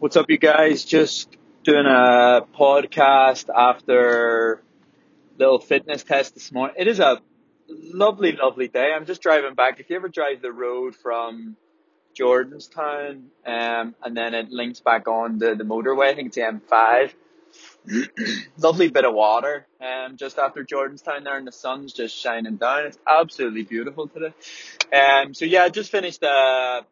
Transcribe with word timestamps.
What's 0.00 0.16
up, 0.16 0.30
you 0.30 0.38
guys? 0.38 0.86
Just 0.86 1.36
doing 1.62 1.84
a 1.84 2.40
podcast 2.58 3.50
after 3.54 4.62
little 5.36 5.58
fitness 5.58 6.02
test 6.04 6.32
this 6.32 6.50
morning. 6.50 6.74
It 6.78 6.88
is 6.88 7.00
a 7.00 7.20
lovely, 7.68 8.32
lovely 8.32 8.68
day. 8.68 8.94
I'm 8.96 9.04
just 9.04 9.20
driving 9.20 9.54
back. 9.54 9.78
If 9.78 9.90
you 9.90 9.96
ever 9.96 10.08
drive 10.08 10.40
the 10.40 10.52
road 10.52 10.96
from 10.96 11.54
Jordanstown, 12.18 13.24
um, 13.44 13.94
and 14.02 14.16
then 14.16 14.32
it 14.32 14.48
links 14.48 14.80
back 14.80 15.06
on 15.06 15.36
the, 15.36 15.54
the 15.54 15.64
motorway, 15.64 16.12
I 16.12 16.14
think 16.14 16.28
it's 16.28 16.36
the 16.36 16.60
M5. 16.70 17.12
lovely 18.56 18.88
bit 18.88 19.04
of 19.04 19.12
water, 19.12 19.66
um, 19.82 20.16
just 20.16 20.38
after 20.38 20.64
Jordanstown 20.64 21.24
there, 21.24 21.36
and 21.36 21.46
the 21.46 21.52
sun's 21.52 21.92
just 21.92 22.16
shining 22.16 22.56
down. 22.56 22.86
It's 22.86 22.98
absolutely 23.06 23.64
beautiful 23.64 24.08
today. 24.08 24.32
Um, 24.94 25.34
so 25.34 25.44
yeah, 25.44 25.64
I 25.64 25.68
just 25.68 25.90
finished 25.90 26.22
a 26.22 26.86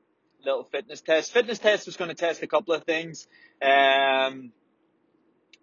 little 0.44 0.64
fitness 0.64 1.00
test. 1.00 1.32
Fitness 1.32 1.58
test 1.58 1.86
was 1.86 1.96
going 1.96 2.08
to 2.08 2.14
test 2.14 2.42
a 2.42 2.46
couple 2.46 2.74
of 2.74 2.84
things. 2.84 3.26
Um, 3.62 4.52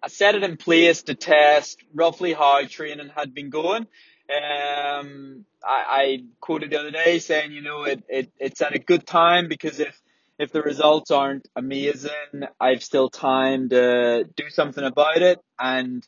I 0.02 0.08
set 0.08 0.34
it 0.34 0.42
in 0.42 0.56
place 0.56 1.02
to 1.04 1.14
test 1.14 1.82
roughly 1.94 2.32
how 2.32 2.64
training 2.66 3.10
had 3.14 3.34
been 3.34 3.50
going. 3.50 3.86
Um, 4.28 5.44
I, 5.64 5.84
I 5.88 6.18
quoted 6.40 6.70
the 6.70 6.80
other 6.80 6.90
day 6.90 7.18
saying, 7.18 7.52
you 7.52 7.62
know, 7.62 7.84
it, 7.84 8.02
it, 8.08 8.32
it's 8.38 8.60
at 8.60 8.74
a 8.74 8.78
good 8.78 9.06
time 9.06 9.48
because 9.48 9.80
if, 9.80 10.00
if 10.38 10.52
the 10.52 10.62
results 10.62 11.10
aren't 11.10 11.48
amazing, 11.56 12.42
I've 12.60 12.82
still 12.82 13.08
time 13.08 13.68
to 13.70 14.24
do 14.36 14.50
something 14.50 14.84
about 14.84 15.22
it. 15.22 15.40
And, 15.58 16.06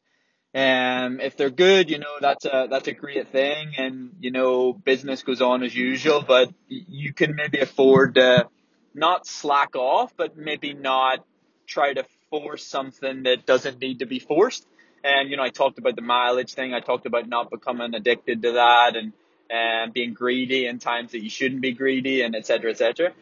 um, 0.54 1.20
if 1.20 1.36
they're 1.36 1.50
good, 1.50 1.90
you 1.90 1.98
know, 1.98 2.16
that's 2.20 2.44
a, 2.44 2.66
that's 2.70 2.88
a 2.88 2.92
great 2.92 3.28
thing. 3.28 3.74
And, 3.78 4.16
you 4.20 4.30
know, 4.30 4.72
business 4.72 5.22
goes 5.22 5.40
on 5.40 5.62
as 5.62 5.74
usual, 5.74 6.22
but 6.26 6.52
you 6.66 7.12
can 7.12 7.34
maybe 7.36 7.60
afford 7.60 8.16
to, 8.16 8.48
not 8.94 9.26
slack 9.26 9.76
off, 9.76 10.12
but 10.16 10.36
maybe 10.36 10.74
not 10.74 11.24
try 11.66 11.92
to 11.92 12.04
force 12.30 12.64
something 12.64 13.24
that 13.24 13.46
doesn't 13.46 13.80
need 13.80 14.00
to 14.00 14.06
be 14.06 14.18
forced. 14.18 14.66
And, 15.04 15.30
you 15.30 15.36
know, 15.36 15.42
I 15.42 15.50
talked 15.50 15.78
about 15.78 15.96
the 15.96 16.02
mileage 16.02 16.54
thing. 16.54 16.74
I 16.74 16.80
talked 16.80 17.06
about 17.06 17.28
not 17.28 17.50
becoming 17.50 17.94
addicted 17.94 18.42
to 18.42 18.52
that 18.52 18.96
and, 18.96 19.12
and 19.48 19.92
being 19.92 20.12
greedy 20.12 20.66
in 20.66 20.78
times 20.78 21.12
that 21.12 21.22
you 21.22 21.30
shouldn't 21.30 21.60
be 21.60 21.72
greedy 21.72 22.22
and 22.22 22.34
et 22.34 22.46
cetera, 22.46 22.70
et 22.70 22.78
cetera. 22.78 23.12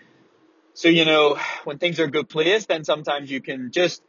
So, 0.74 0.88
you 0.88 1.04
know, 1.04 1.38
when 1.64 1.78
things 1.78 2.00
are 2.00 2.06
good 2.06 2.28
place, 2.28 2.66
then 2.66 2.84
sometimes 2.84 3.30
you 3.30 3.40
can 3.40 3.70
just, 3.72 4.02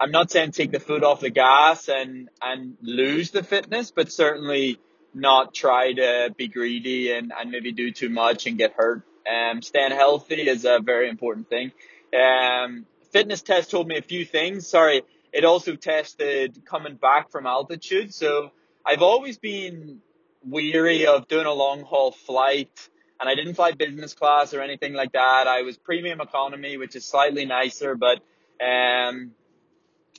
I'm 0.00 0.10
not 0.10 0.30
saying 0.30 0.52
take 0.52 0.72
the 0.72 0.80
foot 0.80 1.04
off 1.04 1.20
the 1.20 1.30
gas 1.30 1.88
and, 1.88 2.28
and 2.40 2.76
lose 2.80 3.30
the 3.30 3.42
fitness, 3.42 3.90
but 3.90 4.10
certainly 4.10 4.78
not 5.14 5.54
try 5.54 5.92
to 5.92 6.34
be 6.36 6.48
greedy 6.48 7.12
and, 7.12 7.32
and 7.38 7.50
maybe 7.50 7.72
do 7.72 7.92
too 7.92 8.08
much 8.08 8.46
and 8.46 8.56
get 8.58 8.72
hurt 8.72 9.02
um, 9.30 9.62
staying 9.62 9.92
healthy 9.92 10.48
is 10.48 10.64
a 10.64 10.80
very 10.80 11.08
important 11.08 11.48
thing. 11.48 11.72
Um, 12.18 12.86
fitness 13.12 13.42
test 13.42 13.70
told 13.70 13.88
me 13.88 13.98
a 13.98 14.02
few 14.02 14.24
things. 14.24 14.66
Sorry, 14.66 15.02
it 15.32 15.44
also 15.44 15.76
tested 15.76 16.64
coming 16.64 16.96
back 16.96 17.30
from 17.30 17.46
altitude. 17.46 18.12
So 18.14 18.52
I've 18.84 19.02
always 19.02 19.38
been 19.38 20.00
weary 20.44 21.06
of 21.06 21.28
doing 21.28 21.46
a 21.46 21.52
long 21.52 21.82
haul 21.82 22.12
flight 22.12 22.88
and 23.20 23.28
I 23.28 23.34
didn't 23.34 23.54
fly 23.54 23.72
business 23.72 24.14
class 24.14 24.52
or 24.52 24.60
anything 24.60 24.94
like 24.94 25.12
that. 25.12 25.46
I 25.46 25.62
was 25.62 25.76
premium 25.76 26.20
economy, 26.20 26.76
which 26.76 26.96
is 26.96 27.04
slightly 27.04 27.44
nicer, 27.44 27.94
but, 27.94 28.18
um, 28.60 29.32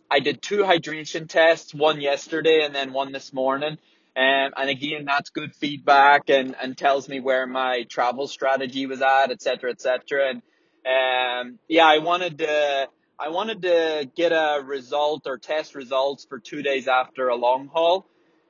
I 0.09 0.19
did 0.19 0.41
two 0.41 0.59
hydration 0.59 1.27
tests, 1.27 1.73
one 1.73 1.99
yesterday 1.99 2.63
and 2.63 2.73
then 2.73 2.93
one 2.93 3.11
this 3.11 3.33
morning. 3.33 3.77
Um, 4.15 4.51
and 4.55 4.69
again, 4.69 5.05
that's 5.05 5.31
good 5.31 5.55
feedback 5.55 6.29
and, 6.29 6.55
and 6.61 6.77
tells 6.77 7.09
me 7.09 7.19
where 7.19 7.47
my 7.47 7.83
travel 7.89 8.27
strategy 8.27 8.85
was 8.85 9.01
at, 9.01 9.31
et 9.31 9.41
cetera, 9.41 9.71
et 9.71 9.81
cetera. 9.81 10.29
And, 10.29 10.41
um, 10.85 11.59
yeah, 11.67 11.87
I 11.87 11.97
wanted 11.97 12.37
to, 12.37 12.87
I 13.19 13.29
wanted 13.29 13.63
to 13.63 14.09
get 14.15 14.31
a 14.31 14.61
result 14.63 15.23
or 15.25 15.37
test 15.37 15.73
results 15.73 16.25
for 16.25 16.37
two 16.37 16.61
days 16.61 16.87
after 16.87 17.29
a 17.29 17.35
long 17.35 17.69
haul 17.73 18.05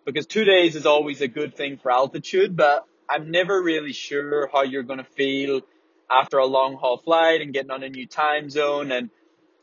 because 0.05 0.25
two 0.25 0.44
days 0.44 0.75
is 0.75 0.86
always 0.86 1.22
a 1.22 1.30
good 1.30 1.55
thing 1.55 1.77
for 1.77 1.92
altitude, 1.92 2.58
but 2.58 2.86
I'm 3.09 3.32
never 3.32 3.61
really 3.61 3.93
sure 3.93 4.49
how 4.52 4.64
you're 4.64 4.83
going 4.83 4.99
to 4.99 5.05
feel 5.05 5.61
after 6.11 6.39
a 6.39 6.45
long 6.45 6.76
haul 6.76 6.98
flight 6.98 7.42
and 7.42 7.54
getting 7.54 7.71
on 7.71 7.83
a 7.83 7.89
new 7.89 8.05
time 8.05 8.49
zone 8.49 8.92
and 8.92 9.09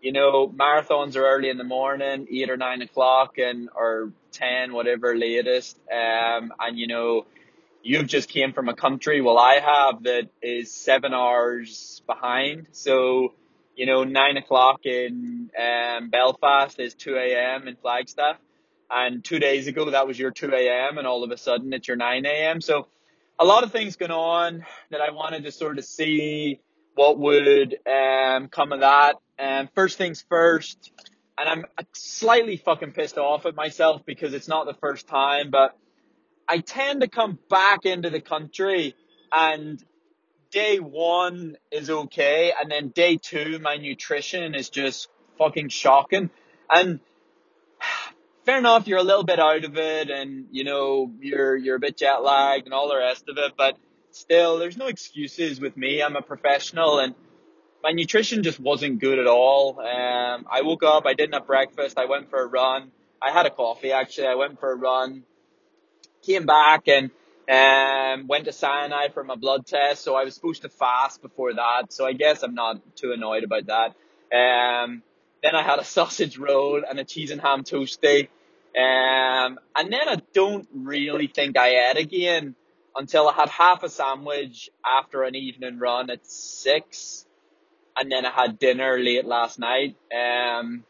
you 0.01 0.13
know, 0.13 0.49
marathons 0.49 1.17
are 1.17 1.25
early 1.25 1.51
in 1.51 1.59
the 1.59 1.65
morning, 1.65 2.27
eight 2.31 2.51
or 2.51 2.57
nine 2.57 2.83
o'clock 2.83 3.39
and, 3.39 3.69
or 3.75 4.13
10, 4.33 4.73
whatever 4.73 5.17
latest. 5.17 5.79
Um, 5.91 6.53
and 6.59 6.79
you 6.79 6.87
know, 6.87 7.27
you've 7.83 8.07
just 8.07 8.29
came 8.29 8.53
from 8.53 8.69
a 8.69 8.75
country, 8.75 9.21
well, 9.21 9.39
I 9.39 9.61
have 9.61 10.03
that 10.05 10.29
is 10.43 10.73
seven 10.73 11.13
hours 11.13 12.03
behind. 12.07 12.69
So, 12.73 13.35
you 13.77 13.87
know, 13.87 14.05
nine 14.05 14.37
o'clock 14.37 14.85
in, 14.85 15.51
um, 15.59 16.11
Belfast 16.11 16.79
is 16.79 16.95
2 16.95 17.17
a.m. 17.17 17.69
in 17.69 17.77
Flagstaff. 17.77 18.37
And 18.91 19.23
two 19.23 19.39
days 19.39 19.69
ago, 19.69 19.91
that 19.91 20.07
was 20.07 20.19
your 20.19 20.31
2 20.31 20.53
a.m. 20.53 20.99
and 20.99 21.07
all 21.07 21.25
of 21.25 21.31
a 21.31 21.37
sudden 21.37 21.73
it's 21.73 21.87
your 21.87 21.97
9 21.97 22.27
a.m. 22.27 22.61
So 22.61 22.89
a 23.39 23.45
lot 23.45 23.65
of 23.65 23.73
things 23.73 23.97
going 23.97 24.11
on 24.11 24.65
that 24.91 25.01
I 25.01 25.13
wanted 25.13 25.45
to 25.45 25.53
sort 25.53 25.79
of 25.79 25.85
see 25.85 26.61
what 26.95 27.19
would, 27.19 27.77
um, 27.87 28.49
come 28.49 28.73
of 28.73 28.81
that 28.81 29.15
um, 29.41 29.69
first 29.75 29.99
things 29.99 30.25
first, 30.29 30.93
and 31.39 31.49
I'm 31.49 31.65
slightly 31.93 32.57
fucking 32.57 32.93
pissed 32.93 33.19
off 33.19 33.47
at 33.47 33.55
myself 33.55 34.03
because 34.05 34.35
it's 34.35 34.49
not 34.49 34.67
the 34.67 34.75
first 34.75 35.09
time, 35.09 35.51
but 35.51 35.77
I 36.49 36.59
tend 36.59 37.01
to 37.03 37.09
come 37.09 37.39
back 37.49 37.87
into 37.87 38.11
the 38.11 38.21
country 38.21 38.95
and 39.33 39.83
day 40.51 40.79
one 40.79 41.57
is 41.71 41.91
okay, 41.91 42.53
and 42.61 42.71
then 42.71 42.89
day 42.89 43.17
two, 43.17 43.59
my 43.61 43.77
nutrition 43.77 44.55
is 44.55 44.69
just 44.69 45.09
fucking 45.39 45.69
shocking. 45.69 46.31
And 46.69 47.01
fair 48.45 48.59
enough, 48.59 48.87
you're 48.87 48.99
a 48.99 49.05
little 49.05 49.25
bit 49.25 49.39
out 49.39 49.65
of 49.65 49.77
it, 49.77 50.11
and 50.11 50.47
you 50.51 50.65
know 50.65 51.13
you're 51.21 51.57
you're 51.57 51.77
a 51.77 51.81
bit 51.81 51.97
jet 51.97 52.23
lagged 52.23 52.67
and 52.67 52.75
all 52.75 52.89
the 52.89 52.97
rest 52.97 53.29
of 53.29 53.39
it, 53.39 53.53
but 53.57 53.77
still, 54.11 54.59
there's 54.59 54.77
no 54.77 54.87
excuses 54.87 55.61
with 55.61 55.77
me. 55.77 56.03
I'm 56.03 56.17
a 56.17 56.23
professional, 56.23 56.99
and 56.99 57.15
my 57.83 57.93
nutrition 57.93 58.43
just 58.43 58.61
wasn't 58.61 59.01
good 59.01 59.19
at 59.19 59.27
all. 59.27 59.81
Um, 59.81 60.47
I 60.51 60.63
woke 60.63 60.83
up, 60.83 61.07
I 61.07 61.15
didn't 61.15 61.35
have 61.35 61.47
breakfast, 61.47 61.99
I 61.99 62.07
went 62.07 62.31
for 62.31 62.43
a 62.43 62.47
run. 62.47 62.91
I 63.23 63.33
had 63.33 63.47
a 63.47 63.51
coffee 63.51 63.93
actually. 63.93 64.29
I 64.29 64.35
went 64.35 64.61
for 64.61 64.73
a 64.73 64.77
run, 64.77 65.25
came 66.23 66.47
back 66.47 66.89
and 66.89 67.11
um, 67.51 68.29
went 68.29 68.47
to 68.47 68.53
Sinai 68.53 69.09
for 69.09 69.25
my 69.25 69.35
blood 69.35 69.67
test. 69.67 70.03
So 70.03 70.15
I 70.15 70.25
was 70.25 70.35
supposed 70.35 70.63
to 70.63 70.69
fast 70.69 71.21
before 71.21 71.53
that. 71.55 71.93
So 71.93 72.07
I 72.07 72.13
guess 72.13 72.43
I'm 72.43 72.55
not 72.55 72.97
too 72.97 73.13
annoyed 73.13 73.45
about 73.45 73.67
that. 73.67 73.95
Um, 74.35 75.03
then 75.43 75.55
I 75.55 75.63
had 75.63 75.79
a 75.79 75.85
sausage 75.97 76.39
roll 76.39 76.83
and 76.89 76.99
a 76.99 77.05
cheese 77.05 77.31
and 77.31 77.41
ham 77.41 77.65
toastie. 77.65 78.29
Um, 78.77 79.59
and 79.75 79.93
then 79.93 80.09
I 80.09 80.23
don't 80.33 80.69
really 80.73 81.27
think 81.27 81.59
I 81.59 81.91
ate 81.91 81.97
again 81.97 82.55
until 82.95 83.29
I 83.29 83.35
had 83.35 83.49
half 83.49 83.83
a 83.83 83.89
sandwich 83.89 84.71
after 84.87 85.25
an 85.25 85.35
evening 85.35 85.79
run 85.79 86.11
at 86.11 86.25
six 86.27 87.27
and 88.01 88.11
then 88.11 88.25
I 88.25 88.31
had 88.31 88.59
dinner 88.59 88.99
late 88.99 89.27
last 89.27 89.59
night. 89.59 89.95
Um, 90.11 90.85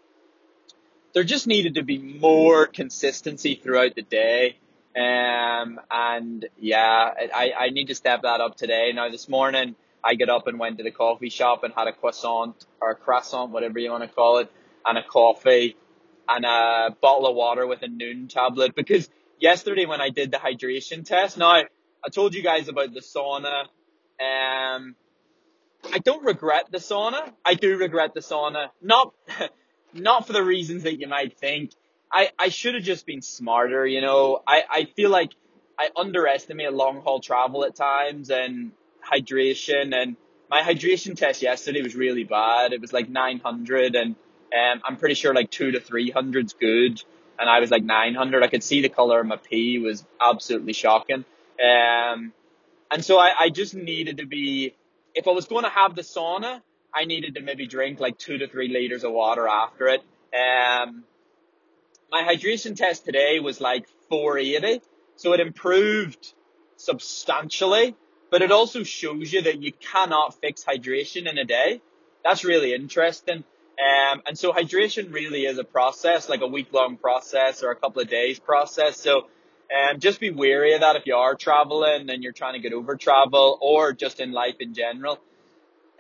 there 1.13 1.25
just 1.25 1.49
needed 1.49 1.75
to 1.75 1.83
be 1.83 1.99
more 1.99 2.67
consistency 2.67 3.57
throughout 3.57 3.97
the 3.97 4.03
day. 4.03 4.59
Um, 4.97 5.81
and 5.91 6.49
yeah, 6.57 7.11
I, 7.35 7.53
I 7.59 7.71
need 7.71 7.89
to 7.89 7.97
step 7.97 8.23
that 8.23 8.41
up 8.41 8.57
today. 8.57 8.93
Now 8.95 9.11
this 9.11 9.29
morning 9.29 9.75
I 10.05 10.15
got 10.15 10.29
up 10.29 10.47
and 10.47 10.61
went 10.61 10.79
to 10.79 10.85
the 10.85 10.93
coffee 10.93 11.31
shop 11.31 11.65
and 11.65 11.75
had 11.75 11.89
a 11.89 11.93
croissant 11.93 12.65
or 12.81 12.93
a 12.93 12.95
croissant, 12.95 13.51
whatever 13.51 13.81
you 13.81 13.91
want 13.91 14.05
to 14.05 14.09
call 14.09 14.39
it, 14.39 14.53
and 14.87 14.97
a 14.97 15.03
coffee 15.03 15.77
and 16.29 16.45
a 16.45 16.97
bottle 17.03 17.27
of 17.27 17.35
water 17.35 17.67
with 17.67 17.83
a 17.83 17.89
Nuun 17.89 18.29
tablet 18.29 18.77
because 18.77 19.11
yesterday 19.41 19.85
when 19.85 20.01
I 20.01 20.11
did 20.11 20.31
the 20.31 20.37
hydration 20.37 21.05
test, 21.05 21.39
now 21.39 21.51
I 21.51 22.09
told 22.13 22.35
you 22.35 22.43
guys 22.45 22.69
about 22.69 22.95
the 22.95 23.01
sauna, 23.01 23.65
um, 24.21 24.95
I 25.93 25.99
don't 25.99 26.25
regret 26.25 26.71
the 26.71 26.79
sauna. 26.79 27.33
I 27.45 27.55
do 27.55 27.77
regret 27.77 28.15
the 28.15 28.21
sauna. 28.21 28.69
Not, 28.83 29.15
not 29.95 30.27
for 30.27 30.33
the 30.33 30.43
reasons 30.43 30.85
that 30.85 30.99
you 30.99 31.09
might 31.09 31.39
think. 31.39 31.73
I, 32.13 32.31
I 32.39 32.49
should 32.49 32.75
have 32.75 32.83
just 32.83 33.07
been 33.07 33.23
smarter, 33.23 33.87
you 33.87 34.01
know. 34.01 34.43
I, 34.47 34.65
I 34.69 34.85
feel 34.85 35.11
like 35.11 35.31
I 35.79 35.91
underestimate 35.97 36.73
long 36.73 37.01
haul 37.03 37.21
travel 37.21 37.65
at 37.65 37.75
times 37.75 38.31
and 38.31 38.73
hydration 39.11 39.95
and 39.95 40.17
my 40.51 40.63
hydration 40.63 41.17
test 41.17 41.43
yesterday 41.43 41.81
was 41.81 41.95
really 41.95 42.25
bad. 42.25 42.73
It 42.73 42.81
was 42.81 42.93
like 42.93 43.09
900 43.09 43.95
and 43.95 44.17
um, 44.53 44.83
I'm 44.85 44.97
pretty 44.97 45.15
sure 45.15 45.33
like 45.33 45.51
two 45.51 45.71
to 45.71 45.81
300's 45.81 46.55
good. 46.55 47.03
And 47.39 47.49
I 47.49 47.61
was 47.61 47.71
like 47.71 47.85
900. 47.85 48.43
I 48.43 48.49
could 48.49 48.65
see 48.65 48.83
the 48.83 48.89
color 48.89 49.21
of 49.21 49.27
my 49.27 49.37
pee 49.37 49.79
was 49.79 50.05
absolutely 50.21 50.73
shocking. 50.73 51.25
Um, 51.59 52.33
and 52.91 53.05
so 53.05 53.19
I, 53.19 53.33
I 53.39 53.51
just 53.51 53.75
needed 53.75 54.19
to 54.19 54.27
be 54.27 54.75
if 55.15 55.27
I 55.29 55.31
was 55.31 55.47
going 55.47 55.65
to 55.65 55.71
have 55.71 55.95
the 55.95 56.03
sauna, 56.03 56.61
I 56.95 57.05
needed 57.05 57.35
to 57.37 57.41
maybe 57.41 57.67
drink 57.67 58.01
like 58.01 58.19
two 58.19 58.39
to 58.39 58.49
three 58.49 58.69
liters 58.69 59.05
of 59.05 59.13
water 59.13 59.47
after 59.47 59.89
it. 59.89 60.01
Um, 60.35 61.05
my 62.11 62.23
hydration 62.23 62.77
test 62.77 63.05
today 63.05 63.39
was 63.41 63.61
like 63.61 63.87
480, 64.09 64.83
so 65.17 65.33
it 65.33 65.41
improved 65.41 66.35
substantially, 66.77 67.95
but 68.31 68.43
it 68.43 68.51
also 68.51 68.83
shows 68.83 69.33
you 69.33 69.43
that 69.43 69.61
you 69.61 69.73
cannot 69.73 70.41
fix 70.41 70.65
hydration 70.65 71.31
in 71.31 71.39
a 71.39 71.45
day. 71.45 71.81
That's 72.25 72.45
really 72.45 72.75
interesting. 72.75 73.45
Um, 73.81 74.23
and 74.27 74.39
so 74.39 74.53
hydration 74.53 75.13
really 75.13 75.47
is 75.47 75.59
a 75.59 75.65
process, 75.65 76.29
like 76.29 76.43
a 76.43 76.47
week 76.47 76.73
long 76.73 76.97
process 76.97 77.63
or 77.63 77.71
a 77.71 77.77
couple 77.77 78.03
of 78.03 78.09
days 78.09 78.39
process. 78.39 78.99
So, 78.99 79.29
um, 79.71 80.01
just 80.01 80.21
be 80.21 80.31
wary 80.31 80.75
of 80.75 80.81
that 80.81 80.97
if 80.97 81.07
you 81.07 81.15
are 81.15 81.35
traveling 81.35 82.11
and 82.11 82.23
you're 82.23 82.33
trying 82.33 82.55
to 82.55 82.61
get 82.61 82.73
over 82.73 82.97
travel 82.97 83.59
or 83.61 83.93
just 83.93 84.21
in 84.21 84.33
life 84.33 84.57
in 84.61 84.75
general. 84.75 85.19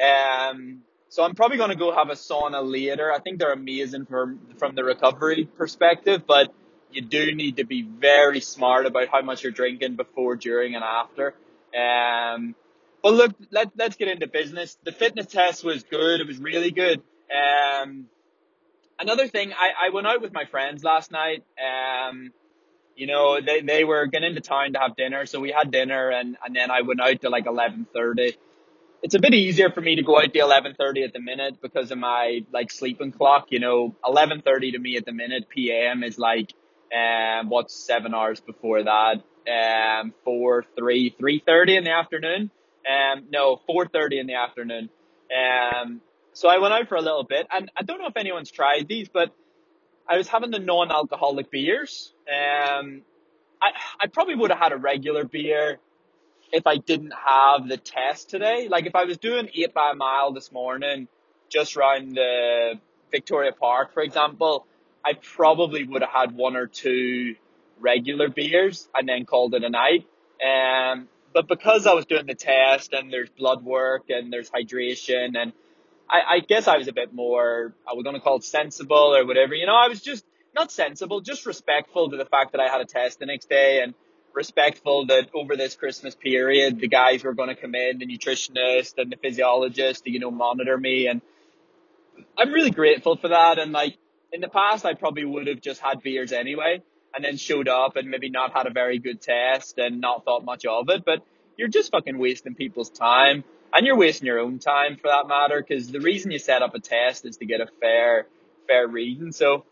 Um, 0.01 0.83
so 1.09 1.25
I'm 1.25 1.35
probably 1.35 1.57
going 1.57 1.71
to 1.71 1.77
go 1.77 1.93
have 1.93 2.09
a 2.09 2.15
sauna 2.15 2.69
later. 2.69 3.13
I 3.13 3.19
think 3.19 3.39
they're 3.39 3.53
amazing 3.53 4.07
from, 4.07 4.41
from 4.59 4.75
the 4.75 4.85
recovery 4.85 5.45
perspective, 5.45 6.23
but 6.27 6.53
you 6.93 7.03
do 7.03 7.35
need 7.35 7.57
to 7.57 7.65
be 7.65 7.83
very 7.83 8.41
smart 8.41 8.87
about 8.87 9.09
how 9.09 9.23
much 9.23 9.43
you're 9.43 9.53
drinking 9.53 9.97
before, 9.97 10.37
during, 10.37 10.75
and 10.75 10.83
after. 10.83 11.35
Um, 11.77 12.55
but 13.03 13.15
look, 13.15 13.33
let, 13.51 13.71
let's 13.77 13.97
get 13.97 14.09
into 14.09 14.27
business. 14.27 14.77
The 14.85 14.93
fitness 14.93 15.27
test 15.27 15.65
was 15.65 15.85
good. 15.85 16.21
It 16.21 16.27
was 16.27 16.39
really 16.39 16.71
good. 16.71 17.03
Um, 17.31 18.07
another 18.99 19.29
thing, 19.29 19.53
I, 19.53 19.87
I 19.87 19.91
went 19.91 20.07
out 20.07 20.21
with 20.21 20.33
my 20.33 20.45
friends 20.45 20.83
last 20.83 21.13
night. 21.13 21.45
Um, 21.59 22.33
you 23.01 23.07
know, 23.07 23.41
they, 23.41 23.63
they 23.63 23.83
were 23.83 24.05
getting 24.05 24.29
into 24.29 24.43
town 24.43 24.75
to 24.75 24.79
have 24.79 24.95
dinner. 24.95 25.25
So 25.25 25.41
we 25.41 25.51
had 25.51 25.71
dinner 25.71 26.11
and, 26.11 26.37
and 26.45 26.55
then 26.55 26.71
I 26.71 26.83
went 26.83 27.01
out 27.01 27.23
to 27.23 27.31
like 27.31 27.47
1130. 27.47 28.37
It's 29.03 29.15
a 29.15 29.19
bit 29.19 29.33
easier 29.33 29.71
for 29.71 29.81
me 29.81 29.97
to 29.97 30.03
go 30.03 30.19
out 30.19 30.35
to 30.35 30.39
1130 30.39 31.05
at 31.05 31.15
the 31.15 31.21
minute 31.21 31.63
because 31.63 31.91
of 31.91 31.97
my 31.97 32.45
like 32.53 32.71
sleeping 32.71 33.11
clock. 33.11 33.47
You 33.49 33.59
know, 33.59 33.97
1130 34.03 34.73
to 34.73 34.79
me 34.79 34.99
at 34.99 35.07
the 35.07 35.13
minute 35.13 35.49
PM 35.49 36.05
is 36.05 36.19
like, 36.19 36.53
um, 36.95 37.49
what's 37.49 37.75
seven 37.75 38.15
hours 38.15 38.39
before 38.41 38.83
that? 38.83 39.23
Um, 39.51 40.13
four, 40.23 40.67
three, 40.77 41.15
three 41.19 41.43
thirty 41.45 41.77
in 41.79 41.85
the 41.85 41.93
afternoon. 41.93 42.51
Um, 42.87 43.29
no, 43.31 43.63
4.30 43.67 44.21
in 44.21 44.27
the 44.27 44.35
afternoon. 44.35 44.91
Um, 45.33 46.03
so 46.35 46.51
I 46.51 46.59
went 46.59 46.75
out 46.75 46.87
for 46.89 46.97
a 46.97 47.03
little 47.03 47.25
bit 47.25 47.47
and 47.51 47.71
I 47.75 47.83
don't 47.83 47.99
know 47.99 48.09
if 48.09 48.17
anyone's 48.19 48.51
tried 48.51 48.89
these, 48.89 49.09
but 49.09 49.35
I 50.11 50.17
was 50.17 50.27
having 50.27 50.51
the 50.51 50.59
non-alcoholic 50.59 51.53
beers. 51.53 52.13
Um, 52.29 53.03
I, 53.63 53.71
I 54.01 54.07
probably 54.09 54.35
would 54.35 54.51
have 54.51 54.59
had 54.59 54.73
a 54.73 54.77
regular 54.77 55.25
beer 55.25 55.79
if 56.53 56.67
I 56.67 56.79
didn't 56.79 57.13
have 57.13 57.69
the 57.69 57.77
test 57.77 58.29
today. 58.29 58.67
Like 58.69 58.87
if 58.87 58.97
I 58.97 59.05
was 59.05 59.19
doing 59.19 59.49
eight 59.55 59.73
by 59.73 59.93
a 59.93 59.95
mile 59.95 60.33
this 60.33 60.51
morning, 60.51 61.07
just 61.49 61.77
around 61.77 62.17
the 62.17 62.81
Victoria 63.13 63.53
Park, 63.53 63.95
for 63.95 64.03
example, 64.03 64.67
I 65.05 65.13
probably 65.13 65.85
would 65.85 66.03
have 66.03 66.11
had 66.11 66.33
one 66.37 66.57
or 66.57 66.67
two 66.67 67.37
regular 67.79 68.29
beers 68.29 68.89
and 68.93 69.09
then 69.09 69.27
called 69.27 69.55
it 69.55 69.63
a 69.63 69.71
night. 69.71 70.09
Um, 70.45 71.09
but 71.33 71.47
because 71.47 71.87
I 71.87 71.95
was 71.95 72.05
doing 72.05 72.27
the 72.27 72.35
test 72.35 72.93
and 72.93 73.13
there's 73.13 73.31
blood 73.31 73.63
work 73.65 74.07
and 74.09 74.33
there's 74.33 74.51
hydration 74.51 75.39
and 75.41 75.53
I, 76.11 76.37
I 76.37 76.41
guess 76.41 76.67
I 76.67 76.77
was 76.77 76.89
a 76.89 76.93
bit 76.93 77.15
more, 77.15 77.73
I 77.89 77.95
was 77.95 78.03
going 78.03 78.17
to 78.17 78.21
call 78.21 78.37
it 78.37 78.45
sensible 78.45 79.15
or 79.15 79.25
whatever. 79.25 79.55
You 79.55 79.67
know, 79.67 79.77
I 79.77 79.87
was 79.89 80.01
just 80.01 80.25
not 80.55 80.73
sensible, 80.73 81.21
just 81.21 81.47
respectful 81.47 82.11
to 82.11 82.17
the 82.17 82.25
fact 82.25 82.53
that 82.53 82.61
I 82.61 82.69
had 82.69 82.81
a 82.81 82.85
test 82.85 83.21
the 83.21 83.27
next 83.27 83.49
day 83.49 83.81
and 83.83 83.95
respectful 84.33 85.07
that 85.07 85.29
over 85.35 85.57
this 85.57 85.77
Christmas 85.77 86.17
period, 86.17 86.81
the 86.81 86.89
guys 86.89 87.23
were 87.23 87.33
going 87.33 87.49
to 87.49 87.55
come 87.55 87.75
in, 87.77 87.99
the 87.99 88.07
nutritionist 88.07 88.95
and 88.99 89.13
the 89.13 89.17
physiologist 89.17 90.05
to, 90.05 90.11
you 90.11 90.19
know, 90.19 90.33
monitor 90.33 90.77
me. 90.77 91.07
And 91.07 91.21
I'm 92.37 92.53
really 92.53 92.73
grateful 92.73 93.17
for 93.17 93.29
that. 93.29 93.61
And 93.61 93.71
like 93.71 93.97
in 94.33 94.41
the 94.41 94.49
past, 94.49 94.85
I 94.85 94.95
probably 94.95 95.25
would 95.25 95.47
have 95.47 95.61
just 95.61 95.81
had 95.81 96.03
beers 96.03 96.33
anyway 96.33 96.83
and 97.15 97.25
then 97.25 97.37
showed 97.37 97.69
up 97.69 97.97
and 97.97 98.09
maybe 98.09 98.31
not 98.31 98.53
had 98.53 98.67
a 98.67 98.71
very 98.71 98.99
good 98.99 99.21
test 99.21 99.79
and 99.79 100.01
not 100.01 100.25
thought 100.25 100.45
much 100.45 100.65
of 100.65 100.89
it. 100.89 101.05
But 101.05 101.25
you're 101.57 101.69
just 101.69 101.93
fucking 101.93 102.19
wasting 102.19 102.57
people's 102.57 102.91
time 102.91 103.45
and 103.73 103.87
you're 103.87 103.97
wasting 103.97 104.27
your 104.27 104.39
own 104.39 104.59
time 104.59 104.97
for 104.97 105.09
that 105.09 105.29
matter 105.29 105.65
because 105.67 105.91
the 105.91 106.01
reason 106.01 106.31
you 106.31 106.39
set 106.39 106.63
up 106.63 106.75
a 106.75 106.81
test 106.81 107.25
is 107.25 107.37
to 107.39 107.47
get 107.47 107.61
a 107.61 107.67
fair, 107.81 108.27
fair 108.67 108.89
reading. 108.89 109.33
So, 109.33 109.65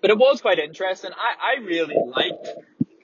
but 0.00 0.10
it 0.10 0.18
was 0.18 0.40
quite 0.40 0.58
interesting. 0.58 1.10
I, 1.12 1.56
I 1.56 1.64
really 1.64 1.96
liked 2.06 2.48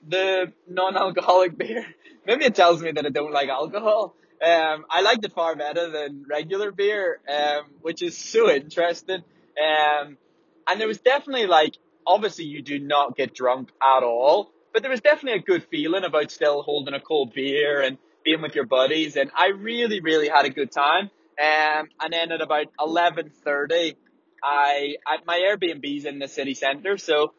the 0.07 0.51
non-alcoholic 0.67 1.57
beer. 1.57 1.85
Maybe 2.25 2.45
it 2.45 2.55
tells 2.55 2.81
me 2.81 2.91
that 2.91 3.05
I 3.05 3.09
don't 3.09 3.31
like 3.31 3.49
alcohol. 3.49 4.15
Um, 4.41 4.85
I 4.89 5.01
liked 5.01 5.25
it 5.25 5.33
far 5.33 5.55
better 5.55 5.89
than 5.89 6.25
regular 6.29 6.71
beer, 6.71 7.19
um, 7.27 7.65
which 7.81 8.01
is 8.01 8.17
so 8.17 8.49
interesting. 8.49 9.23
Um, 9.59 10.17
and 10.67 10.79
there 10.79 10.87
was 10.87 10.99
definitely 10.99 11.47
like, 11.47 11.75
obviously 12.05 12.45
you 12.45 12.61
do 12.61 12.79
not 12.79 13.17
get 13.17 13.33
drunk 13.33 13.69
at 13.81 14.03
all, 14.03 14.51
but 14.73 14.81
there 14.81 14.91
was 14.91 15.01
definitely 15.01 15.39
a 15.39 15.43
good 15.43 15.63
feeling 15.65 16.03
about 16.03 16.31
still 16.31 16.61
holding 16.61 16.93
a 16.93 16.99
cold 16.99 17.33
beer 17.33 17.81
and 17.81 17.97
with 18.37 18.55
your 18.55 18.65
buddies. 18.65 19.15
And 19.15 19.31
I 19.35 19.47
really, 19.47 20.01
really 20.01 20.29
had 20.29 20.45
a 20.45 20.49
good 20.49 20.71
time. 20.71 21.09
Um, 21.39 21.87
and 22.01 22.11
then 22.11 22.31
at 22.31 22.41
about 22.41 22.67
11.30, 22.79 23.95
I, 24.43 24.95
I, 25.05 25.17
my 25.25 25.39
Airbnb's 25.39 26.05
in 26.05 26.19
the 26.19 26.27
city 26.27 26.53
centre. 26.53 26.97
So 26.97 27.33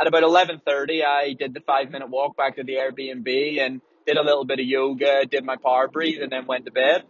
at 0.00 0.06
about 0.06 0.22
11.30, 0.22 1.04
I 1.04 1.32
did 1.32 1.54
the 1.54 1.60
five 1.60 1.90
minute 1.90 2.08
walk 2.08 2.36
back 2.36 2.56
to 2.56 2.64
the 2.64 2.74
Airbnb 2.74 3.60
and 3.60 3.80
did 4.06 4.16
a 4.16 4.22
little 4.22 4.44
bit 4.44 4.60
of 4.60 4.66
yoga, 4.66 5.26
did 5.26 5.44
my 5.44 5.56
power 5.56 5.88
breathe 5.88 6.22
and 6.22 6.30
then 6.30 6.46
went 6.46 6.66
to 6.66 6.72
bed. 6.72 7.04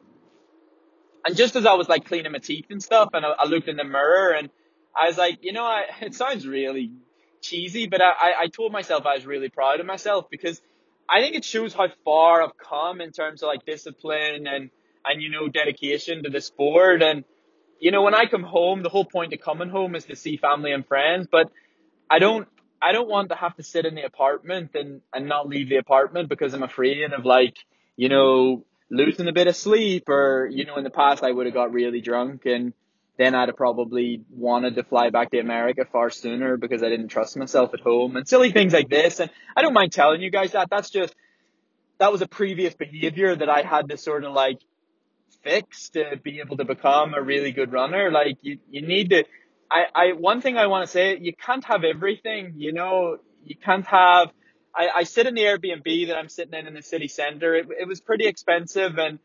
And 1.25 1.37
just 1.37 1.57
as 1.57 1.67
I 1.67 1.75
was 1.75 1.89
like 1.89 2.07
cleaning 2.07 2.33
my 2.33 2.39
teeth 2.39 2.67
and 2.71 2.83
stuff 2.83 3.11
and 3.13 3.27
I, 3.27 3.31
I 3.31 3.47
looked 3.47 3.69
in 3.69 3.77
the 3.77 3.85
mirror 3.85 4.31
and 4.33 4.49
I 4.97 5.09
was 5.09 5.19
like, 5.19 5.39
you 5.43 5.53
know, 5.53 5.65
I, 5.65 5.85
it 6.01 6.15
sounds 6.15 6.47
really 6.47 6.93
cheesy, 7.41 7.87
but 7.87 8.01
I, 8.03 8.33
I 8.41 8.47
told 8.49 8.73
myself 8.73 9.07
I 9.07 9.15
was 9.15 9.27
really 9.27 9.49
proud 9.49 9.81
of 9.81 9.87
myself 9.87 10.27
because 10.31 10.61
I 11.09 11.21
think 11.21 11.37
it 11.37 11.45
shows 11.45 11.73
how 11.73 11.89
far 12.05 12.43
I've 12.43 12.57
come 12.57 13.01
in 13.01 13.13
terms 13.13 13.43
of 13.43 13.49
like 13.49 13.65
discipline 13.65 14.47
and, 14.47 14.71
and, 15.05 15.23
you 15.23 15.31
know, 15.31 15.49
dedication 15.49 16.23
to 16.25 16.31
the 16.31 16.41
sport. 16.41 17.03
And, 17.03 17.25
you 17.81 17.91
know, 17.91 18.03
when 18.03 18.15
I 18.15 18.27
come 18.27 18.43
home, 18.43 18.83
the 18.83 18.89
whole 18.91 19.05
point 19.05 19.33
of 19.33 19.41
coming 19.41 19.71
home 19.71 19.95
is 19.95 20.05
to 20.07 20.17
see 20.17 20.37
family 20.37 20.73
and 20.73 20.87
friends, 20.87 21.27
but 21.31 21.51
I 22.11 22.19
don't, 22.19 22.47
I 22.81 22.93
don't 22.93 23.09
want 23.09 23.31
to 23.31 23.35
have 23.35 23.57
to 23.57 23.63
sit 23.63 23.87
in 23.87 23.95
the 23.95 24.05
apartment 24.05 24.73
and, 24.75 25.01
and 25.13 25.29
not 25.29 25.49
leave 25.49 25.69
the 25.69 25.77
apartment 25.77 26.29
because 26.29 26.53
I'm 26.55 26.63
afraid 26.63 27.13
of 27.13 27.25
like, 27.25 27.57
you 27.97 28.09
know, 28.09 28.65
losing 28.91 29.29
a 29.29 29.33
bit 29.33 29.47
of 29.47 29.57
sleep 29.57 30.09
or, 30.09 30.49
you 30.51 30.65
know, 30.65 30.77
in 30.77 30.85
the 30.85 30.91
past 30.91 31.23
I 31.23 31.31
would 31.31 31.47
have 31.47 31.55
got 31.55 31.73
really 31.73 32.01
drunk 32.01 32.47
and 32.47 32.73
then 33.19 33.35
I'd 33.35 33.49
have 33.49 33.57
probably 33.57 34.23
wanted 34.31 34.77
to 34.77 34.85
fly 34.85 35.11
back 35.11 35.33
to 35.33 35.41
America 35.41 35.85
far 35.93 36.09
sooner 36.09 36.57
because 36.57 36.85
I 36.85 36.89
didn't 36.89 37.09
trust 37.09 37.37
myself 37.37 37.75
at 37.75 37.81
home 37.81 38.17
and 38.17 38.27
silly 38.27 38.53
things 38.53 38.73
like 38.73 38.89
this. 38.89 39.19
And 39.19 39.29
I 39.57 39.63
don't 39.63 39.75
mind 39.75 39.91
telling 39.93 40.23
you 40.23 40.31
guys 40.31 40.53
that. 40.53 40.71
That's 40.71 40.89
just, 40.89 41.15
that 41.99 42.13
was 42.13 42.23
a 42.23 42.29
previous 42.29 42.75
behavior 42.75 43.35
that 43.35 43.51
I 43.51 43.63
had 43.63 43.89
to 43.89 43.97
sort 43.97 44.23
of 44.23 44.33
like 44.33 44.61
fix 45.43 45.89
to 45.91 46.17
be 46.23 46.39
able 46.39 46.57
to 46.59 46.65
become 46.65 47.13
a 47.13 47.21
really 47.21 47.51
good 47.51 47.73
runner. 47.73 48.13
Like 48.13 48.39
you, 48.43 48.59
you 48.71 48.83
need 48.83 49.11
to, 49.11 49.25
I, 49.69 49.83
I, 49.93 50.13
one 50.13 50.41
thing 50.41 50.57
I 50.57 50.69
want 50.69 50.87
to 50.87 50.91
say, 50.91 51.19
you 51.21 51.33
can't 51.35 51.65
have 51.65 51.83
everything, 51.83 52.55
you 52.57 52.73
know, 52.73 53.19
you 53.45 53.57
can't 53.57 53.87
have, 53.87 54.29
I, 54.73 54.89
I 54.95 55.03
sit 55.03 55.27
in 55.27 55.35
the 55.35 55.43
Airbnb 55.43 56.07
that 56.07 56.17
I'm 56.17 56.29
sitting 56.29 56.55
in 56.55 56.69
in 56.69 56.75
the 56.75 56.83
city 56.83 57.09
center. 57.09 57.57
It, 57.57 57.67
it 57.81 57.89
was 57.89 58.01
pretty 58.01 58.29
expensive 58.29 58.97
and, 58.97 59.19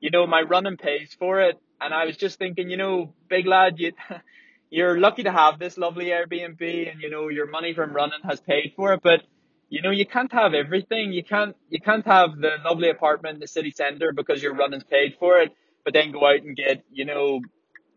you 0.00 0.10
know, 0.10 0.26
my 0.26 0.42
running 0.42 0.76
pays 0.76 1.16
for 1.18 1.40
it 1.40 1.58
and 1.80 1.94
I 1.94 2.04
was 2.06 2.16
just 2.16 2.38
thinking, 2.38 2.70
you 2.70 2.76
know, 2.76 3.14
big 3.28 3.46
lad, 3.46 3.78
you, 3.78 3.92
you're 4.70 4.98
lucky 4.98 5.22
to 5.24 5.32
have 5.32 5.58
this 5.58 5.78
lovely 5.78 6.06
Airbnb 6.06 6.90
and, 6.90 7.00
you 7.00 7.10
know, 7.10 7.28
your 7.28 7.46
money 7.46 7.74
from 7.74 7.92
running 7.92 8.20
has 8.24 8.40
paid 8.40 8.72
for 8.76 8.92
it, 8.94 9.00
but 9.02 9.22
you 9.70 9.82
know, 9.82 9.90
you 9.90 10.06
can't 10.06 10.32
have 10.32 10.54
everything. 10.54 11.12
You 11.12 11.22
can't, 11.22 11.54
you 11.68 11.80
can't 11.80 12.06
have 12.06 12.36
the 12.40 12.52
lovely 12.64 12.88
apartment 12.88 13.34
in 13.34 13.40
the 13.40 13.46
city 13.46 13.70
center 13.70 14.12
because 14.12 14.42
your 14.42 14.54
running's 14.54 14.84
paid 14.84 15.16
for 15.18 15.38
it, 15.40 15.52
but 15.84 15.92
then 15.92 16.10
go 16.10 16.26
out 16.26 16.42
and 16.42 16.56
get, 16.56 16.84
you 16.90 17.04
know, 17.04 17.40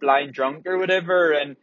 blind 0.02 0.34
drunk 0.34 0.68
or 0.68 0.78
whatever. 0.78 1.32
And 1.32 1.56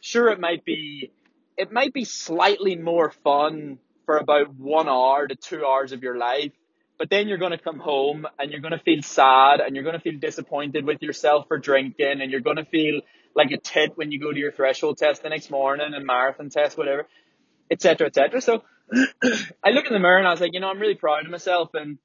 sure, 0.00 0.28
it 0.28 0.38
might 0.38 0.64
be, 0.64 1.10
it 1.56 1.72
might 1.72 1.92
be 1.92 2.04
slightly 2.04 2.76
more 2.76 3.10
fun 3.10 3.78
for 4.06 4.18
about 4.18 4.54
one 4.54 4.88
hour 4.88 5.26
to 5.26 5.34
two 5.34 5.66
hours 5.66 5.92
of 5.92 6.02
your 6.02 6.16
life 6.16 6.52
but 6.98 7.10
then 7.10 7.28
you're 7.28 7.38
going 7.38 7.52
to 7.52 7.58
come 7.58 7.78
home 7.78 8.26
and 8.38 8.50
you're 8.50 8.60
going 8.60 8.72
to 8.72 8.82
feel 8.82 9.02
sad 9.02 9.60
and 9.60 9.74
you're 9.74 9.84
going 9.84 9.94
to 9.94 10.00
feel 10.00 10.18
disappointed 10.18 10.84
with 10.84 11.00
yourself 11.00 11.46
for 11.46 11.58
drinking 11.58 12.20
and 12.20 12.30
you're 12.30 12.40
going 12.40 12.56
to 12.56 12.64
feel 12.64 13.00
like 13.36 13.50
a 13.52 13.56
tit 13.56 13.92
when 13.96 14.10
you 14.10 14.18
go 14.18 14.32
to 14.32 14.38
your 14.38 14.50
threshold 14.50 14.98
test 14.98 15.22
the 15.22 15.28
next 15.28 15.50
morning 15.50 15.94
and 15.94 16.04
marathon 16.04 16.50
test, 16.50 16.76
whatever, 16.76 17.06
etc., 17.70 18.08
etc. 18.08 18.40
So 18.40 18.62
I 19.64 19.70
look 19.70 19.86
in 19.86 19.92
the 19.92 20.00
mirror 20.00 20.18
and 20.18 20.26
I 20.26 20.32
was 20.32 20.40
like, 20.40 20.54
you 20.54 20.60
know, 20.60 20.68
I'm 20.68 20.80
really 20.80 20.96
proud 20.96 21.24
of 21.24 21.30
myself 21.30 21.70
and 21.74 21.98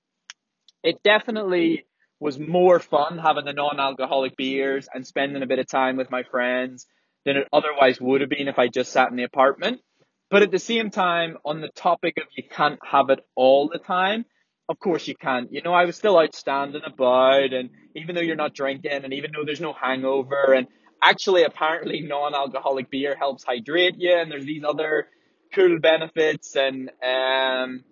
it 0.83 1.01
definitely 1.03 1.85
was 2.19 2.37
more 2.37 2.79
fun 2.79 3.17
having 3.17 3.45
the 3.45 3.53
non-alcoholic 3.53 4.37
beers 4.37 4.87
and 4.93 5.05
spending 5.07 5.41
a 5.41 5.47
bit 5.47 5.59
of 5.59 5.67
time 5.67 5.97
with 5.97 6.11
my 6.11 6.23
friends 6.23 6.85
than 7.25 7.37
it 7.37 7.47
otherwise 7.51 7.99
would 7.99 8.21
have 8.21 8.29
been 8.29 8.47
if 8.47 8.59
I 8.59 8.67
just 8.67 8.91
sat 8.91 9.09
in 9.09 9.15
the 9.15 9.23
apartment. 9.23 9.81
But 10.29 10.43
at 10.43 10.51
the 10.51 10.59
same 10.59 10.89
time, 10.89 11.37
on 11.45 11.61
the 11.61 11.69
topic 11.69 12.17
of 12.17 12.23
you 12.35 12.43
can't 12.43 12.79
have 12.83 13.09
it 13.09 13.25
all 13.35 13.69
the 13.69 13.79
time, 13.79 14.25
of 14.69 14.79
course 14.79 15.07
you 15.07 15.15
can. 15.15 15.47
You 15.51 15.61
know, 15.61 15.73
I 15.73 15.85
was 15.85 15.95
still 15.95 16.17
outstanding 16.17 16.81
about, 16.85 17.53
and 17.53 17.69
even 17.95 18.15
though 18.15 18.21
you're 18.21 18.35
not 18.35 18.53
drinking, 18.53 18.91
and 18.91 19.13
even 19.13 19.31
though 19.33 19.45
there's 19.45 19.61
no 19.61 19.73
hangover, 19.73 20.53
and 20.53 20.67
actually 21.01 21.43
apparently 21.43 22.01
non-alcoholic 22.01 22.89
beer 22.89 23.15
helps 23.15 23.43
hydrate 23.43 23.95
you, 23.97 24.13
and 24.13 24.31
there's 24.31 24.45
these 24.45 24.63
other 24.63 25.07
cool 25.53 25.79
benefits, 25.79 26.55
and 26.55 26.91
um, 27.03 27.83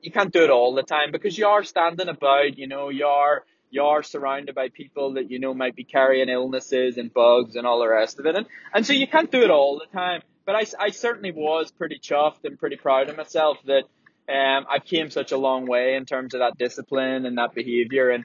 you 0.00 0.10
can't 0.10 0.32
do 0.32 0.44
it 0.44 0.50
all 0.50 0.74
the 0.74 0.82
time 0.82 1.12
because 1.12 1.36
you 1.36 1.46
are 1.46 1.62
standing 1.62 2.08
about. 2.08 2.56
You 2.58 2.66
know, 2.66 2.88
you 2.88 3.06
are 3.06 3.44
you 3.70 3.82
are 3.82 4.02
surrounded 4.02 4.54
by 4.54 4.68
people 4.68 5.14
that 5.14 5.30
you 5.30 5.38
know 5.38 5.52
might 5.52 5.76
be 5.76 5.84
carrying 5.84 6.28
illnesses 6.28 6.96
and 6.96 7.12
bugs 7.12 7.56
and 7.56 7.66
all 7.66 7.80
the 7.80 7.88
rest 7.88 8.18
of 8.18 8.26
it. 8.26 8.36
And, 8.36 8.46
and 8.72 8.86
so 8.86 8.92
you 8.92 9.06
can't 9.06 9.30
do 9.30 9.42
it 9.42 9.50
all 9.50 9.78
the 9.78 9.98
time. 9.98 10.22
But 10.46 10.54
I, 10.56 10.64
I 10.78 10.90
certainly 10.90 11.32
was 11.32 11.72
pretty 11.72 11.98
chuffed 11.98 12.44
and 12.44 12.58
pretty 12.58 12.76
proud 12.76 13.08
of 13.08 13.16
myself 13.16 13.58
that 13.66 13.84
um, 14.28 14.66
I 14.70 14.78
came 14.84 15.10
such 15.10 15.32
a 15.32 15.36
long 15.36 15.66
way 15.66 15.96
in 15.96 16.06
terms 16.06 16.34
of 16.34 16.40
that 16.40 16.56
discipline 16.58 17.26
and 17.26 17.38
that 17.38 17.54
behavior. 17.54 18.10
And 18.10 18.24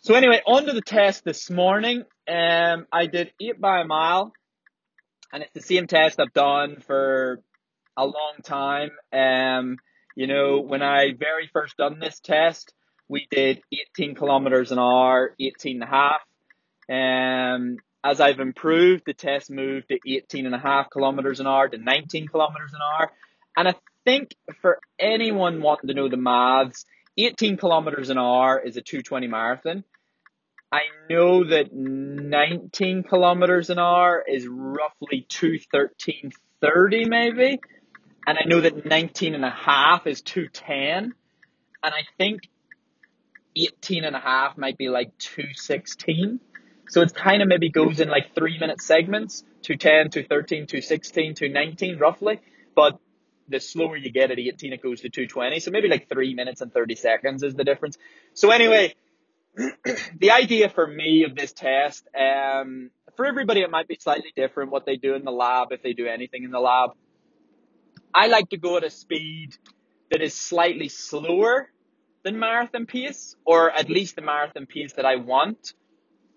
so 0.00 0.14
anyway, 0.14 0.42
on 0.46 0.66
to 0.66 0.72
the 0.72 0.82
test 0.82 1.24
this 1.24 1.48
morning. 1.48 2.04
Um, 2.28 2.86
I 2.92 3.06
did 3.06 3.32
eight 3.40 3.60
by 3.60 3.80
a 3.80 3.84
mile, 3.84 4.32
and 5.32 5.42
it's 5.42 5.52
the 5.52 5.62
same 5.62 5.86
test 5.86 6.20
I've 6.20 6.32
done 6.32 6.82
for 6.86 7.40
a 7.96 8.04
long 8.04 8.34
time. 8.42 8.90
Um, 9.12 9.78
you 10.14 10.26
know, 10.26 10.60
when 10.60 10.82
I 10.82 11.12
very 11.18 11.48
first 11.52 11.76
done 11.76 11.98
this 11.98 12.20
test, 12.20 12.74
we 13.08 13.26
did 13.30 13.62
18 13.98 14.14
kilometers 14.14 14.72
an 14.72 14.78
hour, 14.78 15.34
18 15.40 15.82
and 15.82 15.84
a 15.84 15.86
half. 15.86 16.20
Um, 16.88 17.78
as 18.02 18.20
I've 18.20 18.40
improved, 18.40 19.04
the 19.06 19.14
test 19.14 19.50
moved 19.50 19.88
to 19.88 19.98
18 20.06 20.44
and 20.46 20.54
a 20.54 20.58
half 20.58 20.90
kilometers 20.90 21.40
an 21.40 21.46
hour 21.46 21.68
to 21.68 21.78
19 21.78 22.28
kilometers 22.28 22.72
an 22.74 22.80
hour. 22.82 23.10
And 23.56 23.68
I 23.68 23.74
think 24.04 24.34
for 24.60 24.78
anyone 24.98 25.62
wanting 25.62 25.88
to 25.88 25.94
know 25.94 26.08
the 26.08 26.16
maths, 26.16 26.84
18 27.16 27.56
kilometers 27.56 28.10
an 28.10 28.18
hour 28.18 28.60
is 28.60 28.76
a 28.76 28.80
220 28.80 29.26
marathon. 29.28 29.84
I 30.72 30.82
know 31.08 31.44
that 31.44 31.72
19 31.72 33.04
kilometers 33.04 33.70
an 33.70 33.78
hour 33.78 34.24
is 34.26 34.46
roughly 34.48 35.26
213.30 35.28 37.08
maybe. 37.08 37.60
And 38.26 38.38
I 38.38 38.44
know 38.46 38.60
that 38.60 38.84
19 38.84 39.34
and 39.34 39.44
a 39.44 39.50
half 39.50 40.06
is 40.06 40.22
210. 40.22 41.14
And 41.82 41.94
I 41.94 42.02
think 42.18 42.48
18 43.54 44.04
and 44.04 44.16
a 44.16 44.18
half 44.18 44.58
might 44.58 44.76
be 44.76 44.88
like 44.88 45.16
216. 45.18 46.40
So 46.88 47.02
it 47.02 47.14
kind 47.14 47.42
of 47.42 47.48
maybe 47.48 47.70
goes 47.70 48.00
in 48.00 48.08
like 48.08 48.34
three 48.34 48.58
minute 48.58 48.80
segments, 48.80 49.44
210, 49.62 50.10
213, 50.10 50.66
216, 50.66 51.34
219 51.34 51.98
roughly. 51.98 52.40
But 52.74 52.98
the 53.48 53.60
slower 53.60 53.96
you 53.96 54.10
get 54.10 54.30
at 54.30 54.38
18, 54.38 54.72
it 54.72 54.82
goes 54.82 55.00
to 55.02 55.08
220. 55.08 55.60
So 55.60 55.70
maybe 55.70 55.88
like 55.88 56.08
three 56.08 56.34
minutes 56.34 56.60
and 56.60 56.72
30 56.72 56.94
seconds 56.94 57.42
is 57.42 57.54
the 57.54 57.64
difference. 57.64 57.98
So 58.32 58.50
anyway, 58.50 58.94
the 60.18 60.30
idea 60.30 60.68
for 60.68 60.86
me 60.86 61.24
of 61.24 61.34
this 61.34 61.52
test, 61.52 62.06
um, 62.18 62.90
for 63.16 63.26
everybody, 63.26 63.60
it 63.60 63.70
might 63.70 63.88
be 63.88 63.96
slightly 64.00 64.32
different 64.34 64.70
what 64.70 64.86
they 64.86 64.96
do 64.96 65.14
in 65.14 65.24
the 65.24 65.30
lab 65.30 65.68
if 65.70 65.82
they 65.82 65.92
do 65.92 66.06
anything 66.06 66.44
in 66.44 66.50
the 66.50 66.60
lab. 66.60 66.90
I 68.14 68.28
like 68.28 68.50
to 68.50 68.56
go 68.56 68.76
at 68.76 68.84
a 68.84 68.90
speed 68.90 69.56
that 70.10 70.22
is 70.22 70.34
slightly 70.34 70.88
slower 70.88 71.70
than 72.22 72.38
marathon 72.38 72.86
pace, 72.86 73.36
or 73.44 73.70
at 73.70 73.90
least 73.90 74.16
the 74.16 74.22
marathon 74.22 74.66
pace 74.66 74.92
that 74.94 75.04
I 75.04 75.16
want 75.16 75.74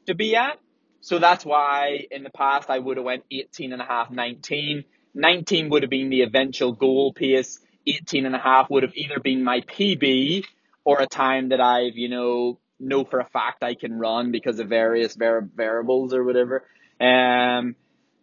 to 0.07 0.15
be 0.15 0.35
at. 0.35 0.59
So 0.99 1.19
that's 1.19 1.45
why 1.45 2.07
in 2.11 2.23
the 2.23 2.29
past 2.29 2.69
I 2.69 2.79
would 2.79 2.97
have 2.97 3.05
went 3.05 3.23
18 3.31 3.71
and 3.73 3.81
a 3.81 3.85
half, 3.85 4.11
19. 4.11 4.83
19 5.13 5.69
would 5.69 5.83
have 5.83 5.89
been 5.89 6.09
the 6.09 6.21
eventual 6.21 6.73
goal 6.73 7.13
pace. 7.13 7.59
18 7.85 8.25
and 8.25 8.35
a 8.35 8.39
half 8.39 8.69
would 8.69 8.83
have 8.83 8.95
either 8.95 9.19
been 9.19 9.43
my 9.43 9.61
PB 9.61 10.45
or 10.83 11.01
a 11.01 11.07
time 11.07 11.49
that 11.49 11.61
I've, 11.61 11.97
you 11.97 12.09
know, 12.09 12.59
know 12.79 13.05
for 13.05 13.19
a 13.19 13.25
fact 13.25 13.63
I 13.63 13.75
can 13.75 13.97
run 13.97 14.31
because 14.31 14.59
of 14.59 14.69
various 14.69 15.15
var- 15.15 15.49
variables 15.55 16.13
or 16.13 16.23
whatever. 16.23 16.65
Um, 16.99 17.75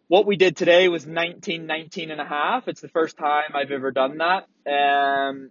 what 0.09 0.27
we 0.27 0.37
did 0.37 0.57
today 0.57 0.89
was 0.89 1.07
19, 1.07 1.67
19 1.67 2.11
and 2.11 2.21
a 2.21 2.25
half. 2.25 2.69
It's 2.69 2.81
the 2.81 2.89
first 2.89 3.17
time 3.17 3.51
I've 3.55 3.71
ever 3.71 3.91
done 3.91 4.19
that. 4.19 4.47
Um, 4.71 5.51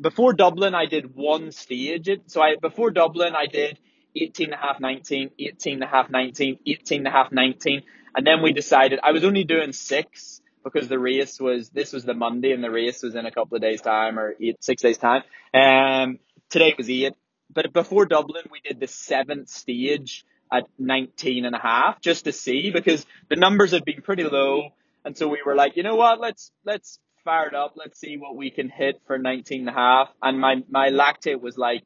before 0.00 0.32
Dublin, 0.32 0.74
I 0.74 0.86
did 0.86 1.14
one 1.14 1.52
stage. 1.52 2.08
So 2.26 2.42
I, 2.42 2.56
before 2.60 2.90
Dublin, 2.90 3.34
I 3.36 3.46
did 3.46 3.78
18 4.16 4.46
and 4.46 4.54
a 4.54 4.56
half, 4.56 4.80
19, 4.80 5.30
18 5.38 5.74
and 5.74 5.84
a 5.84 5.86
half, 5.86 6.10
19, 6.10 6.58
18 6.66 6.98
and 6.98 7.06
a 7.06 7.10
half, 7.10 7.32
19. 7.32 7.82
And 8.14 8.26
then 8.26 8.42
we 8.42 8.52
decided 8.52 8.98
I 9.02 9.12
was 9.12 9.24
only 9.24 9.44
doing 9.44 9.72
six 9.72 10.40
because 10.72 10.88
the 10.88 10.98
race 10.98 11.40
was, 11.40 11.70
this 11.70 11.92
was 11.92 12.04
the 12.04 12.14
Monday 12.14 12.52
and 12.52 12.62
the 12.62 12.70
race 12.70 13.02
was 13.02 13.14
in 13.14 13.26
a 13.26 13.30
couple 13.30 13.56
of 13.56 13.62
days 13.62 13.80
time 13.80 14.18
or 14.18 14.34
eight, 14.40 14.62
six 14.62 14.82
days 14.82 14.98
time. 14.98 15.22
Um, 15.54 16.18
today 16.50 16.74
was 16.76 16.88
eight. 16.90 17.14
But 17.52 17.72
before 17.72 18.06
Dublin, 18.06 18.44
we 18.50 18.60
did 18.60 18.78
the 18.78 18.86
seventh 18.86 19.48
stage 19.48 20.24
at 20.52 20.64
19 20.78 21.44
and 21.44 21.54
a 21.54 21.58
half 21.58 22.00
just 22.00 22.24
to 22.24 22.32
see 22.32 22.70
because 22.70 23.06
the 23.28 23.36
numbers 23.36 23.72
had 23.72 23.84
been 23.84 24.02
pretty 24.02 24.24
low. 24.24 24.70
And 25.04 25.16
so 25.16 25.28
we 25.28 25.40
were 25.44 25.54
like, 25.54 25.76
you 25.76 25.82
know 25.82 25.96
what, 25.96 26.20
let's, 26.20 26.52
let's 26.64 26.98
fire 27.24 27.48
it 27.48 27.54
up. 27.54 27.74
Let's 27.76 27.98
see 27.98 28.16
what 28.16 28.36
we 28.36 28.50
can 28.50 28.68
hit 28.68 29.00
for 29.06 29.18
19 29.18 29.60
and 29.60 29.68
a 29.68 29.72
half. 29.72 30.08
And 30.22 30.38
my, 30.40 30.56
my 30.68 30.90
lactate 30.90 31.40
was 31.40 31.56
like, 31.56 31.84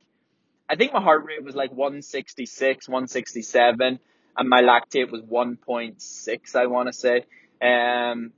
I 0.68 0.76
think 0.76 0.92
my 0.92 1.02
heart 1.02 1.24
rate 1.24 1.44
was 1.44 1.54
like 1.54 1.70
166, 1.70 2.88
167, 2.88 3.98
and 4.36 4.48
my 4.48 4.62
lactate 4.62 5.10
was 5.10 5.20
1.6, 5.22 6.56
I 6.56 6.66
want 6.66 6.88
to 6.88 6.92
say. 6.92 7.24
Um, 7.60 8.32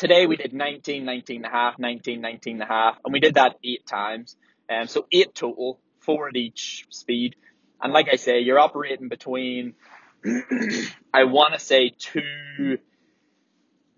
today 0.00 0.26
we 0.26 0.36
did 0.36 0.54
19, 0.54 1.04
19 1.04 1.36
and 1.36 1.44
a 1.44 1.48
half, 1.50 1.78
19, 1.78 2.20
19 2.20 2.54
and 2.54 2.62
a 2.62 2.66
half, 2.66 2.96
and 3.04 3.12
we 3.12 3.20
did 3.20 3.34
that 3.34 3.56
eight 3.62 3.86
times. 3.86 4.34
Um, 4.68 4.86
so 4.86 5.06
eight 5.12 5.34
total, 5.34 5.78
four 6.00 6.28
at 6.28 6.36
each 6.36 6.86
speed. 6.88 7.36
And 7.82 7.92
like 7.92 8.08
I 8.10 8.16
say, 8.16 8.40
you're 8.40 8.58
operating 8.58 9.08
between, 9.08 9.74
I 11.14 11.24
want 11.24 11.52
to 11.52 11.60
say 11.60 11.92
two, 11.98 12.78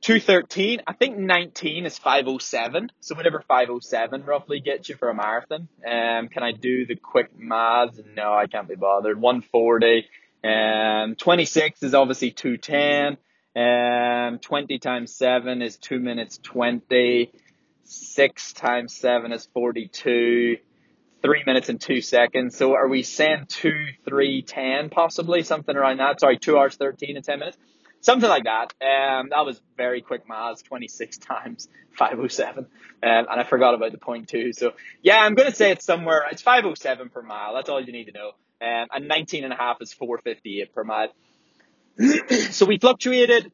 213. 0.01 0.81
I 0.89 0.93
think 0.93 1.19
19 1.19 1.87
is 1.87 1.99
507. 1.99 2.91
So 2.99 3.15
whatever 3.15 3.45
507 3.47 4.25
roughly 4.25 4.59
gets 4.59 4.89
you 4.89 4.97
for 4.97 5.09
a 5.09 5.15
marathon. 5.15 5.69
Um, 5.87 6.29
can 6.29 6.43
I 6.43 6.51
do 6.51 6.85
the 6.85 6.97
quick 6.97 7.31
maths? 7.39 8.01
No, 8.17 8.35
I 8.35 8.47
can't 8.49 8.69
be 8.69 8.75
bothered. 8.75 9.21
140. 9.21 10.09
Um, 10.43 11.15
26 11.15 11.85
is 11.85 11.95
obviously 11.95 12.33
210. 12.33 13.19
Um, 13.55 14.39
20 14.39 14.79
times 14.79 15.15
7 15.15 15.63
is 15.63 15.77
2 15.77 15.99
minutes 15.99 16.39
20. 16.43 17.33
6 17.85 18.53
times 18.55 18.95
7 18.95 19.33
is 19.33 19.49
42. 19.53 20.57
3 21.23 21.43
minutes 21.47 21.69
and 21.69 21.81
2 21.81 22.01
seconds. 22.01 22.57
So 22.57 22.75
are 22.75 22.89
we 22.89 23.03
saying 23.03 23.47
2, 23.49 23.73
3, 24.05 24.43
10 24.43 24.91
possibly? 24.91 25.43
Something 25.43 25.77
around 25.77 25.99
that. 25.99 26.21
Sorry, 26.21 26.39
2 26.39 26.59
hours 26.59 26.77
13 26.77 27.17
and 27.17 27.25
10 27.25 27.39
minutes 27.39 27.59
something 28.03 28.29
like 28.29 28.45
that. 28.45 28.75
Um, 28.85 29.29
that 29.31 29.47
was 29.47 29.61
very 29.77 30.03
quick 30.03 30.29
maths, 30.29 30.63
26 30.63 31.19
times 31.19 31.69
507. 31.97 32.59
Um, 32.59 32.69
and 33.03 33.29
I 33.29 33.45
forgot 33.45 33.75
about 33.75 33.93
the 33.93 33.99
point 33.99 34.29
two. 34.29 34.53
So 34.53 34.73
yeah, 35.01 35.19
I'm 35.19 35.35
going 35.35 35.51
to 35.51 35.57
say 35.57 35.71
it's 35.71 35.87
somewhere, 35.87 36.25
it's 36.31 36.43
507 36.43 37.09
per 37.09 37.23
mile. 37.23 37.55
That's 37.55 37.71
all 37.71 37.81
you 37.81 37.93
need 37.93 38.05
to 38.05 38.13
know. 38.13 38.33
Um, 38.61 38.89
and 38.95 39.09
19 39.09 39.45
and 39.45 39.53
a 39.53 39.57
half 39.57 39.79
is 39.81 39.93
458 39.93 40.75
per 40.75 40.85
mile. 40.85 41.09
so 42.51 42.67
we 42.67 42.79
fluctuated 42.79 43.51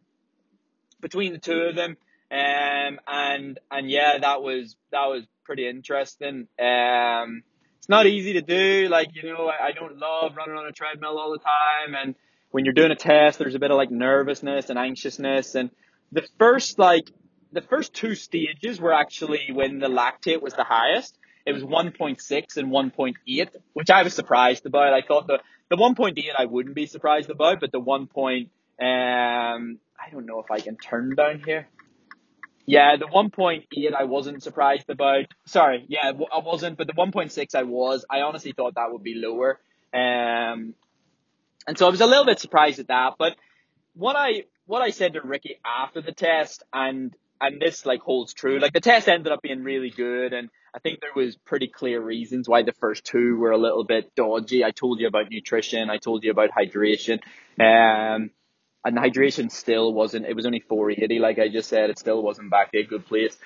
between 1.00 1.32
the 1.32 1.38
two 1.38 1.60
of 1.60 1.76
them. 1.76 1.96
Um, 2.30 3.00
and, 3.06 3.58
and 3.70 3.90
yeah, 3.90 4.18
that 4.18 4.42
was, 4.42 4.76
that 4.90 5.06
was 5.06 5.24
pretty 5.44 5.68
interesting. 5.68 6.48
Um, 6.58 7.42
it's 7.78 7.88
not 7.88 8.06
easy 8.06 8.34
to 8.34 8.42
do. 8.42 8.88
Like, 8.90 9.08
you 9.14 9.22
know, 9.22 9.48
I, 9.48 9.68
I 9.68 9.72
don't 9.72 9.98
love 9.98 10.36
running 10.36 10.56
on 10.56 10.66
a 10.66 10.72
treadmill 10.72 11.18
all 11.18 11.32
the 11.32 11.38
time 11.38 11.94
and, 11.94 12.14
when 12.50 12.64
you're 12.64 12.74
doing 12.74 12.90
a 12.90 12.96
test, 12.96 13.38
there's 13.38 13.54
a 13.54 13.58
bit 13.58 13.70
of 13.70 13.76
like 13.76 13.90
nervousness 13.90 14.70
and 14.70 14.78
anxiousness. 14.78 15.54
And 15.54 15.70
the 16.12 16.26
first, 16.38 16.78
like, 16.78 17.10
the 17.52 17.62
first 17.62 17.94
two 17.94 18.14
stages 18.14 18.80
were 18.80 18.92
actually 18.92 19.50
when 19.52 19.78
the 19.78 19.88
lactate 19.88 20.42
was 20.42 20.54
the 20.54 20.64
highest. 20.64 21.17
It 21.48 21.54
was 21.54 21.62
1.6 21.62 22.56
and 22.58 22.70
1.8, 22.70 23.48
which 23.72 23.88
I 23.88 24.02
was 24.02 24.12
surprised 24.12 24.66
about. 24.66 24.92
I 24.92 25.00
thought 25.00 25.26
the, 25.26 25.40
the 25.70 25.76
1.8 25.76 26.18
I 26.38 26.44
wouldn't 26.44 26.74
be 26.74 26.84
surprised 26.84 27.30
about, 27.30 27.58
but 27.58 27.72
the 27.72 27.80
1. 27.80 28.06
Point, 28.08 28.50
um, 28.78 29.78
I 29.98 30.10
don't 30.12 30.26
know 30.26 30.40
if 30.40 30.50
I 30.50 30.60
can 30.60 30.76
turn 30.76 31.14
down 31.14 31.40
here. 31.46 31.66
Yeah, 32.66 32.96
the 32.98 33.06
1.8 33.06 33.64
I 33.98 34.04
wasn't 34.04 34.42
surprised 34.42 34.90
about. 34.90 35.24
Sorry, 35.46 35.86
yeah, 35.88 36.12
I 36.30 36.38
wasn't, 36.40 36.76
but 36.76 36.86
the 36.86 36.92
1.6 36.92 37.54
I 37.54 37.62
was. 37.62 38.04
I 38.10 38.20
honestly 38.20 38.52
thought 38.52 38.74
that 38.74 38.92
would 38.92 39.02
be 39.02 39.14
lower. 39.14 39.58
Um, 39.94 40.74
and 41.66 41.78
so 41.78 41.86
I 41.86 41.90
was 41.90 42.02
a 42.02 42.06
little 42.06 42.26
bit 42.26 42.40
surprised 42.40 42.78
at 42.78 42.88
that. 42.88 43.14
But 43.18 43.36
what 43.94 44.16
I 44.16 44.44
what 44.66 44.82
I 44.82 44.90
said 44.90 45.14
to 45.14 45.22
Ricky 45.22 45.58
after 45.64 46.02
the 46.02 46.12
test, 46.12 46.62
and 46.74 47.16
and 47.40 47.58
this 47.58 47.86
like 47.86 48.00
holds 48.00 48.34
true. 48.34 48.58
Like 48.58 48.74
the 48.74 48.80
test 48.80 49.08
ended 49.08 49.32
up 49.32 49.40
being 49.40 49.64
really 49.64 49.88
good, 49.88 50.34
and 50.34 50.50
I 50.78 50.80
think 50.80 51.00
there 51.00 51.10
was 51.12 51.34
pretty 51.34 51.66
clear 51.66 52.00
reasons 52.00 52.48
why 52.48 52.62
the 52.62 52.72
first 52.72 53.04
two 53.04 53.36
were 53.36 53.50
a 53.50 53.58
little 53.58 53.82
bit 53.82 54.14
dodgy. 54.14 54.64
I 54.64 54.70
told 54.70 55.00
you 55.00 55.08
about 55.08 55.28
nutrition. 55.28 55.90
I 55.90 55.96
told 55.96 56.22
you 56.22 56.30
about 56.30 56.50
hydration. 56.50 57.18
Um, 57.58 58.30
and 58.84 58.96
hydration 58.96 59.50
still 59.50 59.92
wasn't. 59.92 60.26
It 60.26 60.36
was 60.36 60.46
only 60.46 60.60
480, 60.60 61.18
like 61.18 61.40
I 61.40 61.48
just 61.48 61.68
said. 61.68 61.90
It 61.90 61.98
still 61.98 62.22
wasn't 62.22 62.52
back 62.52 62.70
to 62.70 62.78
a 62.78 62.84
good 62.84 63.06
place. 63.06 63.36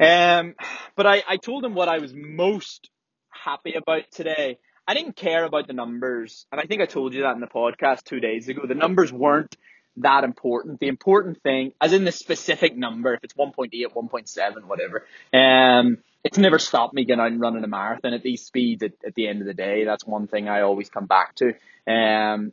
Um, 0.00 0.56
but 0.96 1.06
I 1.06 1.22
I 1.28 1.36
told 1.36 1.64
him 1.64 1.76
what 1.76 1.88
I 1.88 1.98
was 1.98 2.12
most 2.12 2.90
happy 3.30 3.74
about 3.74 4.10
today, 4.10 4.58
I 4.88 4.94
didn't 4.94 5.14
care 5.14 5.44
about 5.44 5.68
the 5.68 5.72
numbers, 5.72 6.46
and 6.50 6.60
I 6.60 6.64
think 6.64 6.82
I 6.82 6.86
told 6.86 7.14
you 7.14 7.22
that 7.22 7.36
in 7.36 7.40
the 7.40 7.46
podcast 7.46 8.02
two 8.02 8.18
days 8.18 8.48
ago. 8.48 8.66
The 8.66 8.74
numbers 8.74 9.12
weren't 9.12 9.56
that 9.98 10.24
important. 10.24 10.80
The 10.80 10.88
important 10.88 11.42
thing, 11.42 11.72
as 11.80 11.92
in 11.92 12.04
the 12.04 12.12
specific 12.12 12.76
number, 12.76 13.14
if 13.14 13.24
it's 13.24 13.34
1.8, 13.34 13.70
1.7, 13.72 14.64
whatever, 14.64 15.06
um, 15.32 15.98
it's 16.24 16.38
never 16.38 16.58
stopped 16.58 16.94
me 16.94 17.04
getting 17.04 17.20
out 17.20 17.32
and 17.32 17.40
running 17.40 17.64
a 17.64 17.68
marathon 17.68 18.12
at 18.12 18.22
these 18.22 18.44
speeds 18.44 18.82
at, 18.82 18.92
at 19.06 19.14
the 19.14 19.28
end 19.28 19.40
of 19.40 19.46
the 19.46 19.54
day. 19.54 19.84
That's 19.84 20.04
one 20.04 20.26
thing 20.26 20.48
I 20.48 20.62
always 20.62 20.90
come 20.90 21.06
back 21.06 21.34
to. 21.36 21.54
Um, 21.90 22.52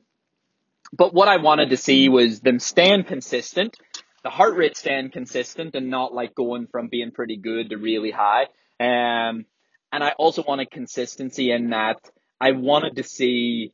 but 0.92 1.14
what 1.14 1.28
I 1.28 1.38
wanted 1.38 1.72
to 1.72 1.78
see 1.78 2.08
was 2.08 2.40
them 2.40 2.60
staying 2.60 3.06
consistent, 3.06 3.78
the 4.24 4.30
heart 4.30 4.56
rate 4.56 4.78
staying 4.78 5.10
consistent 5.12 5.76
and 5.76 5.90
not 5.90 6.14
like 6.14 6.36
going 6.36 6.68
from 6.68 6.88
being 6.88 7.12
pretty 7.12 7.38
good 7.38 7.72
to 7.72 7.78
really 7.78 8.12
high. 8.12 8.44
Um, 8.80 9.46
and 9.92 10.04
I 10.04 10.12
also 10.18 10.44
wanted 10.44 10.72
consistency 10.72 11.52
in 11.52 11.72
that 11.72 11.98
I 12.40 12.52
wanted 12.52 12.98
to 12.98 13.04
see 13.04 13.74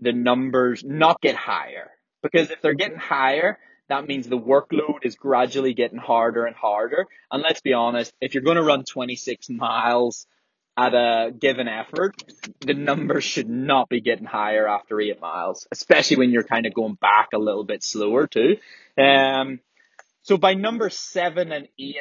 the 0.00 0.12
numbers 0.12 0.84
not 0.84 1.20
get 1.20 1.36
higher 1.36 1.90
because 2.22 2.50
if 2.50 2.60
they're 2.62 2.74
getting 2.74 2.98
higher, 2.98 3.58
that 3.88 4.06
means 4.06 4.28
the 4.28 4.38
workload 4.38 5.04
is 5.04 5.16
gradually 5.16 5.74
getting 5.74 5.98
harder 5.98 6.44
and 6.44 6.54
harder. 6.54 7.06
And 7.30 7.42
let's 7.42 7.60
be 7.60 7.72
honest, 7.72 8.12
if 8.20 8.34
you're 8.34 8.42
going 8.42 8.56
to 8.56 8.62
run 8.62 8.84
26 8.84 9.48
miles 9.50 10.26
at 10.76 10.94
a 10.94 11.32
given 11.32 11.66
effort, 11.66 12.22
the 12.60 12.74
numbers 12.74 13.24
should 13.24 13.48
not 13.48 13.88
be 13.88 14.00
getting 14.00 14.26
higher 14.26 14.68
after 14.68 15.00
eight 15.00 15.20
miles, 15.20 15.66
especially 15.72 16.18
when 16.18 16.30
you're 16.30 16.44
kind 16.44 16.66
of 16.66 16.74
going 16.74 16.94
back 16.94 17.30
a 17.34 17.38
little 17.38 17.64
bit 17.64 17.82
slower 17.82 18.26
too. 18.26 18.58
Um, 18.96 19.60
so 20.22 20.36
by 20.36 20.54
number 20.54 20.90
seven 20.90 21.50
and 21.50 21.68
eight, 21.78 21.96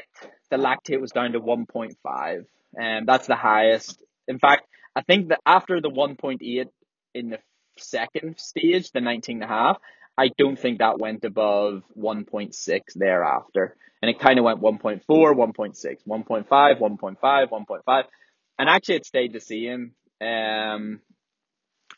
the 0.52 0.58
lactate 0.58 1.02
was 1.02 1.12
down 1.12 1.32
to 1.32 1.40
1.5, 1.40 2.46
and 2.76 3.00
um, 3.00 3.06
that's 3.06 3.28
the 3.28 3.36
highest. 3.36 4.00
In 4.28 4.38
fact, 4.38 4.68
I 4.96 5.02
think 5.02 5.30
that 5.30 5.40
after 5.46 5.82
the 5.82 5.90
1.8 5.90 6.66
in 7.14 7.30
the 7.30 7.40
second 7.78 8.38
stage, 8.38 8.92
the 8.92 9.02
19 9.02 9.38
and 9.38 9.44
a 9.44 9.48
half, 9.48 9.78
I 10.18 10.30
don't 10.38 10.58
think 10.58 10.80
that 10.80 11.00
went 11.00 11.24
above 11.24 11.84
1.6 11.98 12.82
thereafter. 12.96 13.76
And 14.02 14.10
it 14.10 14.20
kind 14.20 14.40
of 14.40 14.46
went 14.46 14.62
1.4, 14.62 15.02
1.6, 15.08 15.96
1.5, 16.08 16.48
1.5, 16.48 17.50
1.5. 17.50 18.04
And 18.60 18.70
actually 18.70 18.96
it 18.96 19.06
stayed 19.06 19.34
the 19.34 19.40
same. 19.40 19.94
Um, 20.22 21.02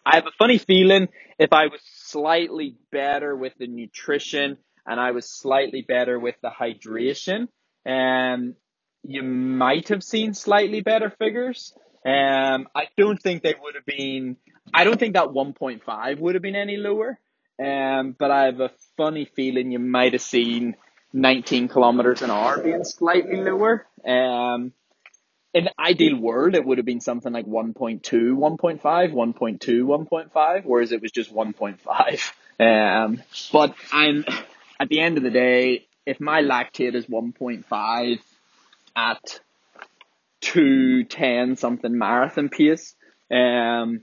I 0.06 0.16
have 0.16 0.26
a 0.26 0.32
funny 0.38 0.58
feeling 0.58 1.08
if 1.38 1.54
I 1.54 1.68
was 1.68 1.82
slightly 1.84 2.76
better 2.92 3.36
with 3.36 3.54
the 3.58 3.68
nutrition 3.68 4.58
and 4.86 5.00
I 5.00 5.12
was 5.12 5.30
slightly 5.30 5.82
better 5.82 6.20
with 6.20 6.36
the 6.42 6.50
hydration, 6.50 7.48
um, 7.86 8.56
you 9.04 9.24
might 9.24 9.90
have 9.90 10.04
seen 10.04 10.34
slightly 10.34 10.82
better 10.82 11.10
figures. 11.10 11.74
Um, 12.06 12.68
I 12.76 12.88
don't 12.98 13.22
think 13.22 13.44
they 13.44 13.56
would 13.62 13.76
have 13.76 13.86
been, 13.86 14.38
I 14.74 14.84
don't 14.84 15.00
think 15.00 15.14
that 15.14 15.28
1.5 15.28 16.20
would 16.20 16.36
have 16.36 16.42
been 16.42 16.56
any 16.56 16.78
lower. 16.78 17.20
Um, 17.60 18.16
but 18.18 18.32
I 18.32 18.46
have 18.46 18.62
a 18.62 18.72
funny 18.96 19.26
feeling 19.26 19.72
you 19.72 19.80
might 19.80 20.14
have 20.14 20.22
seen 20.22 20.76
19 21.14 21.68
kilometers 21.68 22.22
an 22.22 22.32
hour 22.32 22.62
being 22.62 22.84
slightly 22.84 23.38
lower. 23.38 23.86
Um, 24.06 24.74
in 25.54 25.66
the 25.66 25.74
ideal 25.80 26.18
world, 26.18 26.56
it 26.56 26.64
would 26.64 26.78
have 26.78 26.86
been 26.86 27.02
something 27.02 27.34
like 27.34 27.48
1.2, 27.48 28.02
1.5, 28.02 28.82
1.2, 28.82 29.60
1.5, 29.60 30.66
whereas 30.66 30.92
it 30.92 31.02
was 31.02 31.12
just 31.12 31.34
1.5. 31.34 32.32
Um, 32.62 33.24
but 33.52 33.74
I'm, 33.92 34.26
at 34.80 34.90
the 34.90 35.00
end 35.00 35.18
of 35.18 35.24
the 35.24 35.32
day, 35.32 35.88
if 36.06 36.20
my 36.20 36.42
lactate 36.42 36.94
is 36.94 37.06
1.5 37.08 38.20
at 38.96 39.40
210 40.42 41.56
something 41.56 41.98
marathon 41.98 42.50
pace, 42.50 42.96
um, 43.32 44.02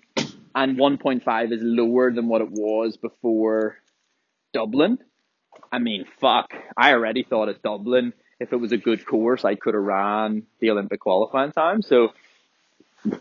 and 0.57 0.79
1.5 0.79 1.53
is 1.53 1.61
lower 1.63 2.11
than 2.11 2.29
what 2.29 2.41
it 2.41 2.51
was 2.51 2.97
before 2.97 3.77
Dublin. 4.55 4.99
I 5.71 5.79
mean, 5.79 6.07
fuck, 6.19 6.55
I 6.77 6.93
already 6.93 7.23
thought 7.23 7.51
at 7.51 7.63
Dublin, 7.63 8.15
if 8.41 8.55
it 8.55 8.57
was 8.57 8.73
a 8.73 8.79
good 8.79 9.05
course, 9.05 9.45
I 9.45 9.55
could 9.55 9.75
have 9.75 9.83
ran 9.83 10.45
the 10.61 10.71
Olympic 10.71 11.01
qualifying 11.01 11.53
time. 11.53 11.83
So 11.83 12.09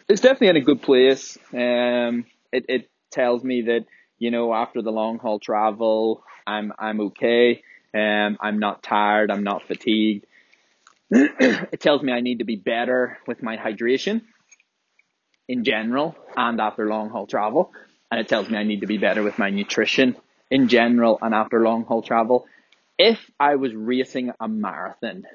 it's 0.08 0.22
definitely 0.22 0.48
in 0.48 0.56
a 0.56 0.62
good 0.62 0.82
place. 0.82 1.38
Um, 1.54 2.26
it, 2.54 2.66
it 2.70 2.90
tells 3.12 3.44
me 3.44 3.64
that, 3.64 3.86
you 4.18 4.32
know, 4.32 4.54
after 4.54 4.82
the 4.82 4.92
long 4.92 5.20
haul 5.20 5.40
travel, 5.40 6.24
I'm, 6.48 6.72
I'm 6.80 7.02
okay. 7.02 7.64
Um, 7.94 8.38
I'm 8.40 8.60
not 8.60 8.82
tired. 8.82 9.30
I'm 9.30 9.44
not 9.44 9.68
fatigued. 9.68 10.26
it 11.12 11.82
tells 11.82 12.02
me 12.02 12.14
I 12.14 12.22
need 12.22 12.40
to 12.40 12.46
be 12.46 12.56
better 12.56 13.18
with 13.28 13.44
my 13.44 13.58
hydration 13.58 14.22
in 15.48 15.64
general 15.64 16.16
and 16.36 16.60
after 16.60 16.88
long 16.88 17.10
haul 17.10 17.28
travel. 17.28 17.72
And 18.12 18.20
it 18.20 18.28
tells 18.28 18.50
me 18.50 18.58
I 18.58 18.64
need 18.64 18.82
to 18.82 18.88
be 18.88 18.98
better 18.98 19.24
with 19.24 19.40
my 19.40 19.50
nutrition 19.50 20.16
in 20.50 20.68
general 20.68 21.18
and 21.22 21.34
after 21.34 21.62
long 21.62 21.86
haul 21.86 22.02
travel. 22.02 22.46
If 22.98 23.20
I 23.40 23.56
was 23.56 23.74
racing 23.74 24.32
a 24.40 24.48
marathon, 24.48 25.26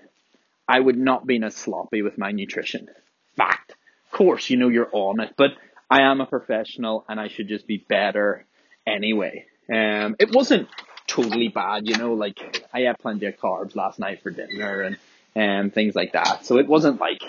I 0.66 0.80
would 0.80 0.96
not 0.96 1.26
be 1.26 1.42
as 1.42 1.56
sloppy 1.56 2.02
with 2.02 2.16
my 2.16 2.30
nutrition. 2.32 2.88
Fact. 3.36 3.74
Of 4.06 4.12
course, 4.12 4.50
you 4.50 4.56
know 4.56 4.68
you're 4.68 4.88
on 4.92 5.20
it, 5.20 5.34
but 5.36 5.50
I 5.90 6.02
am 6.02 6.20
a 6.20 6.26
professional 6.26 7.04
and 7.08 7.20
I 7.20 7.28
should 7.28 7.48
just 7.48 7.66
be 7.66 7.78
better 7.78 8.44
anyway. 8.86 9.46
Um, 9.72 10.16
it 10.18 10.32
wasn't 10.32 10.68
totally 11.06 11.48
bad, 11.48 11.86
you 11.88 11.96
know, 11.96 12.14
like 12.14 12.66
I 12.72 12.80
had 12.82 12.98
plenty 12.98 13.26
of 13.26 13.36
carbs 13.36 13.74
last 13.74 13.98
night 13.98 14.22
for 14.22 14.30
dinner 14.30 14.82
and, 14.82 14.96
and 15.34 15.74
things 15.74 15.94
like 15.94 16.12
that. 16.12 16.46
So 16.46 16.58
it 16.58 16.66
wasn't 16.66 17.00
like 17.00 17.22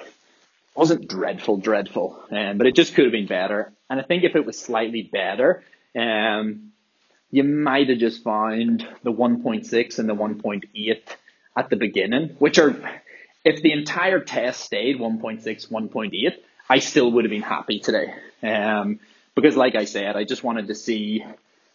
wasn't 0.76 1.08
dreadful, 1.08 1.58
dreadful, 1.58 2.24
um, 2.32 2.58
but 2.58 2.68
it 2.68 2.76
just 2.76 2.96
could 2.96 3.06
have 3.06 3.12
been 3.12 3.28
better. 3.28 3.74
And 3.90 4.00
I 4.00 4.04
think 4.04 4.24
if 4.24 4.36
it 4.36 4.46
was 4.46 4.58
slightly 4.58 5.04
better, 5.04 5.64
um, 5.96 6.72
you 7.30 7.44
might 7.44 7.90
have 7.90 7.98
just 7.98 8.24
found 8.24 8.88
the 9.04 9.12
1.6 9.12 10.00
and 10.00 10.10
the 10.10 10.16
1.8 10.16 11.02
at 11.58 11.70
the 11.70 11.76
beginning, 11.76 12.36
which 12.40 12.60
are, 12.60 12.76
if 13.44 13.62
the 13.62 13.72
entire 13.72 14.20
test 14.20 14.62
stayed 14.62 14.98
1.6, 14.98 15.44
1.8, 15.70 16.32
I 16.70 16.80
still 16.80 17.12
would 17.12 17.26
have 17.26 17.32
been 17.32 17.42
happy 17.42 17.80
today. 17.80 18.14
Um, 18.42 19.00
because 19.36 19.56
like 19.56 19.76
I 19.76 19.86
said, 19.86 20.16
I 20.16 20.24
just 20.24 20.44
wanted 20.44 20.68
to 20.68 20.76
see 20.76 21.24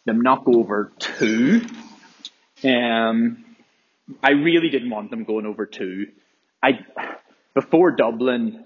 them 0.04 0.20
not 0.20 0.44
go 0.44 0.54
over 0.54 0.92
two. 0.98 1.66
Um, 2.64 3.44
I 4.22 4.30
really 4.30 4.70
didn't 4.70 4.90
want 4.90 5.10
them 5.10 5.24
going 5.24 5.46
over 5.46 5.66
two. 5.66 6.08
I, 6.62 6.80
before 7.54 7.90
Dublin, 7.90 8.64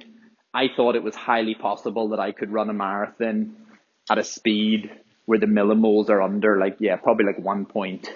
I 0.52 0.68
thought 0.74 0.96
it 0.96 1.02
was 1.02 1.14
highly 1.14 1.54
possible 1.54 2.08
that 2.10 2.20
I 2.20 2.32
could 2.32 2.52
run 2.52 2.70
a 2.70 2.74
marathon 2.74 3.56
at 4.10 4.18
a 4.18 4.24
speed 4.24 4.90
where 5.26 5.38
the 5.38 5.46
millimoles 5.46 6.08
are 6.08 6.20
under 6.20 6.58
like, 6.58 6.76
yeah, 6.80 6.96
probably 6.96 7.24
like 7.26 7.38
one 7.38 7.66
point, 7.66 8.12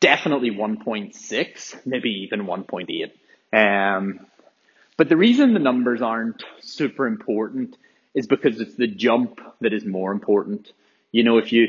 definitely 0.00 0.50
1.6, 0.50 1.86
maybe 1.86 2.10
even 2.24 2.46
1.8. 2.46 3.12
Um, 3.52 4.26
but 4.96 5.08
the 5.08 5.16
reason 5.16 5.54
the 5.54 5.60
numbers 5.60 6.02
aren't 6.02 6.42
super 6.60 7.06
important 7.06 7.76
is 8.14 8.26
because 8.26 8.60
it's 8.60 8.74
the 8.74 8.88
jump 8.88 9.40
that 9.60 9.72
is 9.72 9.84
more 9.84 10.10
important. 10.10 10.72
You 11.12 11.22
know, 11.22 11.38
if 11.38 11.52
you, 11.52 11.68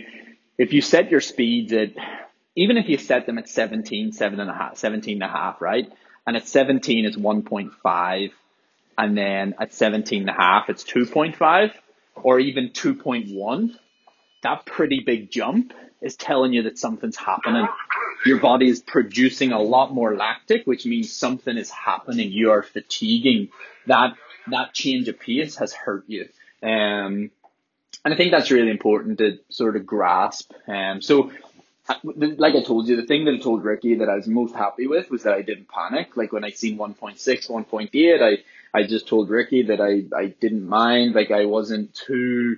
if 0.58 0.74
you 0.74 0.82
set 0.82 1.12
your 1.12 1.22
speeds 1.22 1.72
at, 1.74 1.92
even 2.56 2.78
if 2.78 2.90
you 2.90 2.98
set 2.98 3.28
them 3.28 3.38
at 3.38 3.48
17, 3.48 4.14
seven 4.14 4.40
and 4.40 4.50
a 4.50 4.54
half, 4.54 4.78
17 4.78 5.22
and 5.22 5.24
a 5.24 5.28
half, 5.28 5.62
right? 5.62 5.88
And 6.26 6.36
at 6.36 6.48
17 6.48 7.06
is 7.06 7.16
1.5 7.16 8.32
and 8.98 9.18
then 9.18 9.56
at 9.60 9.74
17 9.74 10.22
and 10.22 10.30
a 10.30 10.34
half, 10.34 10.70
it's 10.70 10.84
2.5 10.84 11.74
or 12.16 12.40
even 12.40 12.70
2.1. 12.70 13.76
That 14.44 14.66
pretty 14.66 15.02
big 15.02 15.32
jump 15.32 15.74
is 16.02 16.16
telling 16.16 16.54
you 16.54 16.64
that 16.64 16.78
something's 16.78 17.18
happening. 17.18 17.68
Your 18.26 18.40
body 18.40 18.70
is 18.70 18.82
producing 18.82 19.52
a 19.52 19.62
lot 19.62 19.94
more 19.94 20.16
lactic, 20.16 20.66
which 20.66 20.86
means 20.86 21.12
something 21.14 21.58
is 21.58 21.70
happening. 21.70 22.32
You 22.32 22.52
are 22.52 22.64
fatiguing. 22.64 23.50
That, 23.88 24.16
that 24.50 24.74
change 24.74 25.08
of 25.08 25.20
pace 25.20 25.56
has 25.58 25.74
hurt 25.74 26.06
you. 26.08 26.28
Um, 26.64 27.32
and 28.04 28.14
I 28.14 28.18
think 28.18 28.32
that's 28.32 28.52
really 28.52 28.72
important 28.72 29.20
to 29.20 29.40
sort 29.50 29.76
of 29.76 29.86
grasp. 29.86 30.52
Um, 30.68 31.02
so 31.02 31.32
like 32.04 32.56
I 32.56 32.64
told 32.64 32.88
you, 32.88 32.96
the 32.96 33.06
thing 33.06 33.26
that 33.26 33.34
I 33.34 33.40
told 33.40 33.64
Ricky 33.64 33.96
that 33.96 34.10
I 34.10 34.16
was 34.16 34.28
most 34.28 34.56
happy 34.56 34.88
with 34.88 35.10
was 35.10 35.24
that 35.24 35.34
I 35.34 35.42
didn't 35.42 35.68
panic. 35.68 36.16
Like 36.16 36.32
when 36.32 36.44
I 36.44 36.52
seen 36.52 36.78
1.6, 36.78 37.18
1.8, 37.50 38.22
I, 38.22 38.78
I 38.78 38.84
just 38.84 39.08
told 39.08 39.30
Ricky 39.30 39.64
that 39.64 39.82
I, 39.82 40.04
I 40.16 40.28
didn't 40.28 40.68
mind. 40.68 41.16
Like 41.16 41.32
I 41.32 41.46
wasn't 41.46 41.94
too 41.94 42.58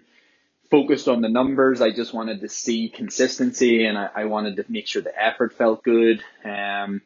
focused 0.70 1.08
on 1.08 1.22
the 1.22 1.30
numbers. 1.30 1.82
I 1.82 1.92
just 1.92 2.14
wanted 2.14 2.42
to 2.42 2.50
see 2.50 2.90
consistency 2.90 3.86
and 3.86 3.98
I, 3.98 4.10
I 4.16 4.26
wanted 4.26 4.58
to 4.58 4.66
make 4.70 4.88
sure 4.88 5.02
the 5.02 5.18
effort 5.18 5.54
felt 5.54 5.84
good. 5.84 6.22
Um, 6.44 7.02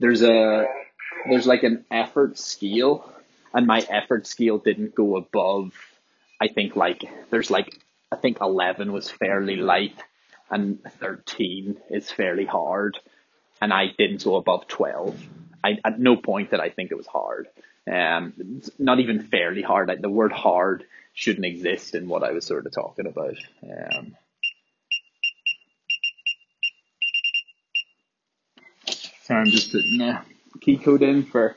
there's 0.00 0.22
a, 0.22 0.66
there's 1.28 1.46
like 1.46 1.62
an 1.62 1.84
effort 1.90 2.38
scale 2.38 3.10
and 3.52 3.66
my 3.66 3.80
effort 3.88 4.26
scale 4.26 4.58
didn't 4.58 4.94
go 4.94 5.16
above, 5.16 5.72
I 6.40 6.48
think 6.48 6.76
like, 6.76 7.04
there's 7.30 7.50
like, 7.50 7.80
I 8.10 8.16
think 8.16 8.38
11 8.40 8.92
was 8.92 9.08
fairly 9.08 9.56
light 9.56 9.94
and 10.50 10.78
13 11.00 11.76
is 11.90 12.10
fairly 12.10 12.44
hard 12.44 12.98
and 13.60 13.72
I 13.72 13.86
didn't 13.96 14.24
go 14.24 14.36
above 14.36 14.68
12. 14.68 15.18
I, 15.62 15.78
at 15.84 15.98
no 15.98 16.16
point 16.16 16.50
did 16.50 16.60
I 16.60 16.68
think 16.70 16.90
it 16.90 16.96
was 16.96 17.06
hard. 17.06 17.48
Um, 17.90 18.62
not 18.78 19.00
even 19.00 19.22
fairly 19.28 19.62
hard. 19.62 19.88
Like 19.88 20.00
the 20.00 20.10
word 20.10 20.32
hard 20.32 20.84
shouldn't 21.14 21.46
exist 21.46 21.94
in 21.94 22.08
what 22.08 22.22
I 22.22 22.32
was 22.32 22.44
sort 22.44 22.66
of 22.66 22.72
talking 22.72 23.06
about. 23.06 23.36
Um, 23.62 24.16
Sorry, 29.24 29.40
I'm 29.40 29.50
just 29.50 29.72
putting 29.72 29.98
the 29.98 30.20
key 30.60 30.76
code 30.76 31.02
in 31.02 31.24
for 31.24 31.56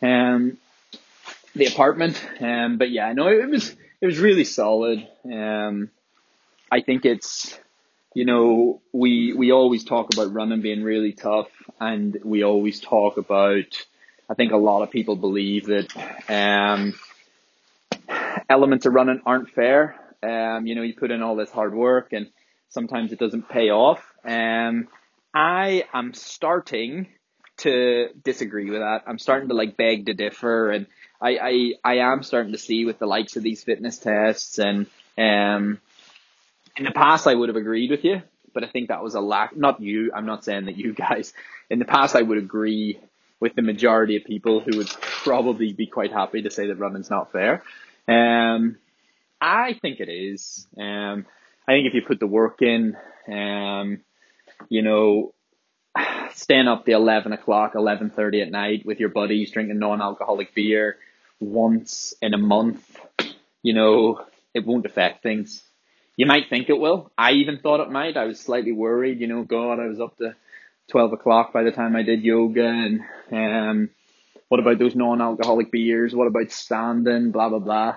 um 0.00 0.56
the 1.54 1.66
apartment. 1.66 2.22
Um, 2.40 2.78
but 2.78 2.90
yeah, 2.90 3.12
no, 3.12 3.28
it 3.28 3.48
was 3.48 3.76
it 4.00 4.06
was 4.06 4.18
really 4.18 4.44
solid. 4.44 5.06
Um, 5.24 5.90
I 6.72 6.80
think 6.80 7.04
it's 7.04 7.58
you 8.14 8.24
know 8.24 8.80
we 8.92 9.32
we 9.32 9.52
always 9.52 9.84
talk 9.84 10.12
about 10.12 10.32
running 10.32 10.62
being 10.62 10.82
really 10.82 11.12
tough, 11.12 11.48
and 11.80 12.16
we 12.24 12.44
always 12.44 12.80
talk 12.80 13.16
about. 13.16 13.86
I 14.30 14.32
think 14.32 14.52
a 14.52 14.56
lot 14.56 14.82
of 14.82 14.90
people 14.90 15.16
believe 15.16 15.66
that 15.66 15.94
um, 16.30 16.94
elements 18.48 18.86
of 18.86 18.94
running 18.94 19.20
aren't 19.26 19.50
fair. 19.50 19.96
Um, 20.22 20.66
you 20.66 20.74
know, 20.74 20.82
you 20.82 20.94
put 20.94 21.10
in 21.10 21.22
all 21.22 21.36
this 21.36 21.50
hard 21.50 21.74
work, 21.74 22.12
and 22.12 22.30
sometimes 22.70 23.12
it 23.12 23.18
doesn't 23.18 23.50
pay 23.50 23.68
off. 23.70 24.02
Um, 24.24 24.88
I 25.34 25.84
am 25.92 26.14
starting 26.14 27.08
to 27.58 28.08
disagree 28.22 28.70
with 28.70 28.80
that. 28.80 29.02
I'm 29.06 29.18
starting 29.18 29.48
to 29.48 29.54
like 29.54 29.76
beg 29.76 30.06
to 30.06 30.14
differ, 30.14 30.70
and 30.70 30.86
I, 31.20 31.36
I, 31.36 31.72
I 31.84 31.94
am 32.12 32.22
starting 32.22 32.52
to 32.52 32.58
see 32.58 32.84
with 32.84 32.98
the 32.98 33.06
likes 33.06 33.36
of 33.36 33.42
these 33.42 33.62
fitness 33.62 33.98
tests, 33.98 34.58
and 34.58 34.86
um, 35.18 35.80
in 36.76 36.84
the 36.84 36.90
past 36.90 37.26
I 37.26 37.34
would 37.34 37.48
have 37.48 37.56
agreed 37.56 37.90
with 37.90 38.04
you, 38.04 38.22
but 38.52 38.64
I 38.64 38.68
think 38.68 38.88
that 38.88 39.02
was 39.02 39.14
a 39.14 39.20
lack. 39.20 39.56
Not 39.56 39.80
you. 39.80 40.12
I'm 40.14 40.26
not 40.26 40.44
saying 40.44 40.66
that 40.66 40.76
you 40.76 40.94
guys. 40.94 41.32
In 41.70 41.78
the 41.78 41.84
past, 41.84 42.16
I 42.16 42.22
would 42.22 42.38
agree 42.38 43.00
with 43.40 43.54
the 43.54 43.62
majority 43.62 44.16
of 44.16 44.24
people 44.24 44.60
who 44.60 44.78
would 44.78 44.88
probably 44.88 45.72
be 45.72 45.86
quite 45.86 46.12
happy 46.12 46.42
to 46.42 46.50
say 46.50 46.68
that 46.68 46.76
running's 46.76 47.10
not 47.10 47.32
fair. 47.32 47.62
Um, 48.08 48.76
I 49.40 49.74
think 49.74 50.00
it 50.00 50.08
is. 50.08 50.66
Um, 50.78 51.26
I 51.66 51.72
think 51.72 51.86
if 51.86 51.94
you 51.94 52.02
put 52.06 52.20
the 52.20 52.26
work 52.26 52.62
in, 52.62 52.96
um, 53.30 54.00
you 54.68 54.82
know, 54.82 55.34
staying 56.34 56.68
up 56.68 56.84
the 56.84 56.92
11 56.92 57.32
o'clock, 57.32 57.74
11.30 57.74 58.42
at 58.42 58.50
night 58.50 58.86
with 58.86 59.00
your 59.00 59.08
buddies, 59.08 59.50
drinking 59.50 59.78
non-alcoholic 59.78 60.54
beer 60.54 60.96
once 61.40 62.14
in 62.22 62.34
a 62.34 62.38
month, 62.38 62.98
you 63.62 63.74
know, 63.74 64.24
it 64.52 64.66
won't 64.66 64.86
affect 64.86 65.22
things. 65.22 65.62
You 66.16 66.26
might 66.26 66.48
think 66.48 66.68
it 66.68 66.78
will. 66.78 67.10
I 67.18 67.32
even 67.32 67.58
thought 67.58 67.80
it 67.80 67.90
might. 67.90 68.16
I 68.16 68.24
was 68.24 68.40
slightly 68.40 68.72
worried, 68.72 69.20
you 69.20 69.26
know, 69.26 69.42
God, 69.42 69.80
I 69.80 69.86
was 69.86 70.00
up 70.00 70.16
to 70.18 70.34
12 70.90 71.14
o'clock 71.14 71.52
by 71.52 71.62
the 71.62 71.72
time 71.72 71.96
I 71.96 72.02
did 72.02 72.22
yoga 72.22 72.64
and, 72.64 73.00
um, 73.32 73.90
what 74.48 74.60
about 74.60 74.78
those 74.78 74.94
non-alcoholic 74.94 75.72
beers? 75.72 76.14
What 76.14 76.28
about 76.28 76.52
standing? 76.52 77.32
Blah, 77.32 77.48
blah, 77.48 77.58
blah. 77.58 77.96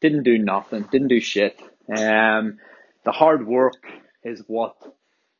Didn't 0.00 0.22
do 0.22 0.38
nothing. 0.38 0.86
Didn't 0.92 1.08
do 1.08 1.18
shit. 1.18 1.60
Um, 1.88 2.58
the 3.04 3.10
hard 3.10 3.46
work 3.46 3.82
is 4.22 4.42
what 4.46 4.76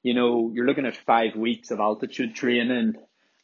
you 0.02 0.14
know, 0.14 0.50
you're 0.54 0.66
looking 0.66 0.86
at 0.86 0.96
five 0.96 1.36
weeks 1.36 1.70
of 1.70 1.80
altitude 1.80 2.34
training, 2.34 2.94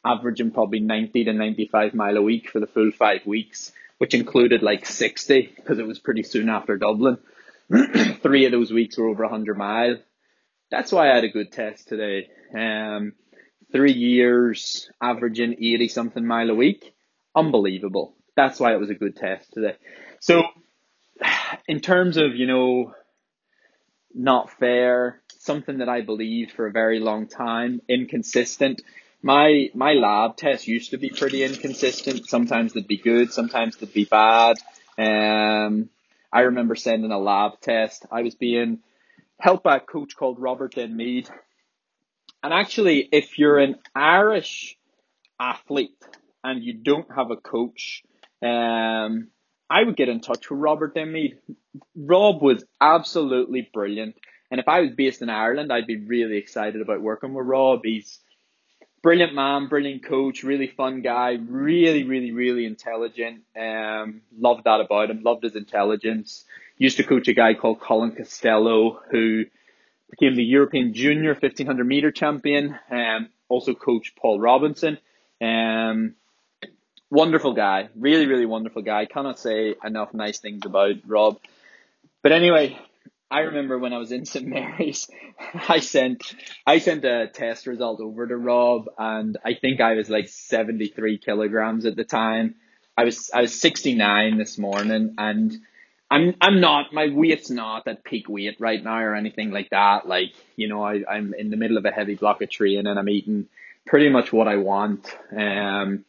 averaging 0.05 0.51
probably 0.51 0.79
90 0.79 1.25
to 1.25 1.33
95 1.33 1.93
mile 1.93 2.17
a 2.17 2.21
week 2.21 2.49
for 2.49 2.59
the 2.59 2.67
full 2.67 2.91
five 2.91 3.25
weeks, 3.25 3.71
which 3.97 4.13
included 4.13 4.63
like 4.63 4.85
60 4.85 5.53
because 5.55 5.79
it 5.79 5.87
was 5.87 5.99
pretty 5.99 6.23
soon 6.23 6.49
after 6.49 6.77
Dublin. 6.77 7.17
Three 8.21 8.45
of 8.45 8.51
those 8.51 8.71
weeks 8.71 8.97
were 8.97 9.07
over 9.07 9.23
100 9.23 9.57
mile. 9.57 9.97
That's 10.71 10.91
why 10.91 11.11
I 11.11 11.15
had 11.15 11.23
a 11.23 11.29
good 11.29 11.51
test 11.51 11.87
today. 11.87 12.27
Um, 12.53 13.13
three 13.71 13.93
years 13.93 14.89
averaging 15.01 15.53
80 15.53 15.87
something 15.89 16.25
mile 16.25 16.49
a 16.49 16.55
week. 16.55 16.93
Unbelievable. 17.35 18.15
That's 18.35 18.59
why 18.59 18.73
it 18.73 18.79
was 18.79 18.89
a 18.89 18.95
good 18.95 19.15
test 19.15 19.51
today. 19.53 19.75
So, 20.19 20.43
in 21.67 21.79
terms 21.79 22.17
of, 22.17 22.35
you 22.35 22.47
know, 22.47 22.93
not 24.13 24.49
fair, 24.51 25.21
something 25.39 25.79
that 25.79 25.89
I 25.89 26.01
believed 26.01 26.51
for 26.53 26.67
a 26.67 26.71
very 26.71 26.99
long 26.99 27.27
time, 27.27 27.81
inconsistent. 27.89 28.81
My 29.21 29.69
my 29.73 29.93
lab 29.93 30.37
tests 30.37 30.67
used 30.67 30.91
to 30.91 30.97
be 30.97 31.09
pretty 31.09 31.43
inconsistent. 31.43 32.27
Sometimes 32.27 32.73
they'd 32.73 32.87
be 32.87 32.97
good, 32.97 33.31
sometimes 33.31 33.75
they'd 33.77 33.93
be 33.93 34.05
bad. 34.05 34.57
Um, 34.97 35.89
I 36.35 36.41
remember 36.41 36.75
sending 36.75 37.13
a 37.13 37.17
lab 37.17 37.61
test. 37.61 38.05
I 38.11 38.21
was 38.21 38.35
being 38.35 38.79
helped 39.39 39.63
by 39.63 39.77
a 39.77 39.79
coach 39.79 40.17
called 40.17 40.37
Robert 40.37 40.75
Denmead. 40.75 41.29
And 42.43 42.53
actually, 42.53 43.07
if 43.09 43.39
you're 43.39 43.57
an 43.57 43.77
Irish 43.95 44.77
athlete 45.39 46.03
and 46.43 46.61
you 46.61 46.73
don't 46.73 47.07
have 47.15 47.31
a 47.31 47.37
coach, 47.37 48.03
um, 48.41 49.29
I 49.69 49.83
would 49.85 49.95
get 49.95 50.09
in 50.09 50.19
touch 50.19 50.49
with 50.49 50.59
Robert 50.59 50.93
Denmead. 50.93 51.37
Rob 51.95 52.41
was 52.41 52.65
absolutely 52.81 53.69
brilliant. 53.73 54.17
And 54.51 54.59
if 54.59 54.67
I 54.67 54.81
was 54.81 54.91
based 54.91 55.21
in 55.21 55.29
Ireland, 55.29 55.71
I'd 55.71 55.87
be 55.87 56.05
really 56.05 56.35
excited 56.35 56.81
about 56.81 57.01
working 57.01 57.33
with 57.33 57.47
Rob. 57.47 57.79
He's 57.85 58.19
brilliant 59.05 59.35
man, 59.35 59.67
brilliant 59.67 60.03
coach, 60.03 60.41
really 60.41 60.65
fun 60.65 61.01
guy, 61.01 61.37
really, 61.47 62.05
really, 62.05 62.31
really 62.31 62.65
intelligent. 62.65 63.43
Um, 63.55 64.21
loved 64.35 64.63
that 64.63 64.81
about 64.81 65.11
him. 65.11 65.21
Loved 65.21 65.43
his 65.43 65.55
intelligence. 65.55 66.43
Used 66.79 66.97
to 66.97 67.03
coach 67.03 67.27
a 67.27 67.35
guy 67.35 67.53
called 67.53 67.79
Colin 67.79 68.13
Costello, 68.13 68.99
who 69.11 69.45
became 70.09 70.35
the 70.35 70.43
European 70.43 70.95
Junior 70.95 71.33
1500 71.33 71.85
meter 71.85 72.11
champion. 72.11 72.79
Um, 72.89 73.29
also 73.47 73.75
coached 73.75 74.15
Paul 74.15 74.39
Robinson. 74.39 74.97
Um, 75.39 76.15
wonderful 77.11 77.53
guy, 77.53 77.89
really, 77.95 78.25
really 78.25 78.47
wonderful 78.47 78.81
guy. 78.81 79.05
Cannot 79.05 79.37
say 79.37 79.75
enough 79.85 80.15
nice 80.15 80.39
things 80.39 80.65
about 80.65 80.95
Rob. 81.05 81.37
But 82.23 82.31
anyway, 82.31 82.75
I 83.31 83.39
remember 83.39 83.79
when 83.79 83.93
I 83.93 83.97
was 83.97 84.11
in 84.11 84.25
St 84.25 84.45
Mary's, 84.45 85.09
I 85.67 85.79
sent 85.79 86.35
I 86.65 86.77
sent 86.77 87.03
a 87.05 87.27
test 87.27 87.67
result 87.67 87.99
over 87.99 88.27
to 88.27 88.37
Rob, 88.37 88.85
and 88.97 89.37
I 89.43 89.55
think 89.55 89.81
I 89.81 89.93
was 89.93 90.09
like 90.09 90.29
seventy 90.29 90.87
three 90.87 91.17
kilograms 91.17 91.85
at 91.85 91.95
the 91.95 92.03
time. 92.03 92.55
I 92.97 93.03
was 93.03 93.31
I 93.33 93.41
was 93.41 93.59
sixty 93.59 93.95
nine 93.95 94.37
this 94.37 94.57
morning, 94.57 95.15
and 95.17 95.55
I'm 96.09 96.35
I'm 96.39 96.61
not 96.61 96.93
my 96.93 97.07
weight's 97.07 97.49
not 97.49 97.87
at 97.87 98.03
peak 98.03 98.29
weight 98.29 98.57
right 98.59 98.83
now 98.83 98.99
or 98.99 99.15
anything 99.15 99.51
like 99.51 99.71
that. 99.71 100.07
Like 100.07 100.33
you 100.55 100.67
know, 100.67 100.83
I 100.83 101.03
I'm 101.09 101.33
in 101.33 101.49
the 101.49 101.57
middle 101.57 101.77
of 101.77 101.85
a 101.85 101.91
heavy 101.91 102.15
block 102.15 102.41
of 102.41 102.49
training, 102.49 102.85
and 102.85 102.99
I'm 102.99 103.09
eating 103.09 103.47
pretty 103.87 104.09
much 104.09 104.31
what 104.31 104.47
I 104.47 104.57
want. 104.57 105.15
Um, 105.35 106.05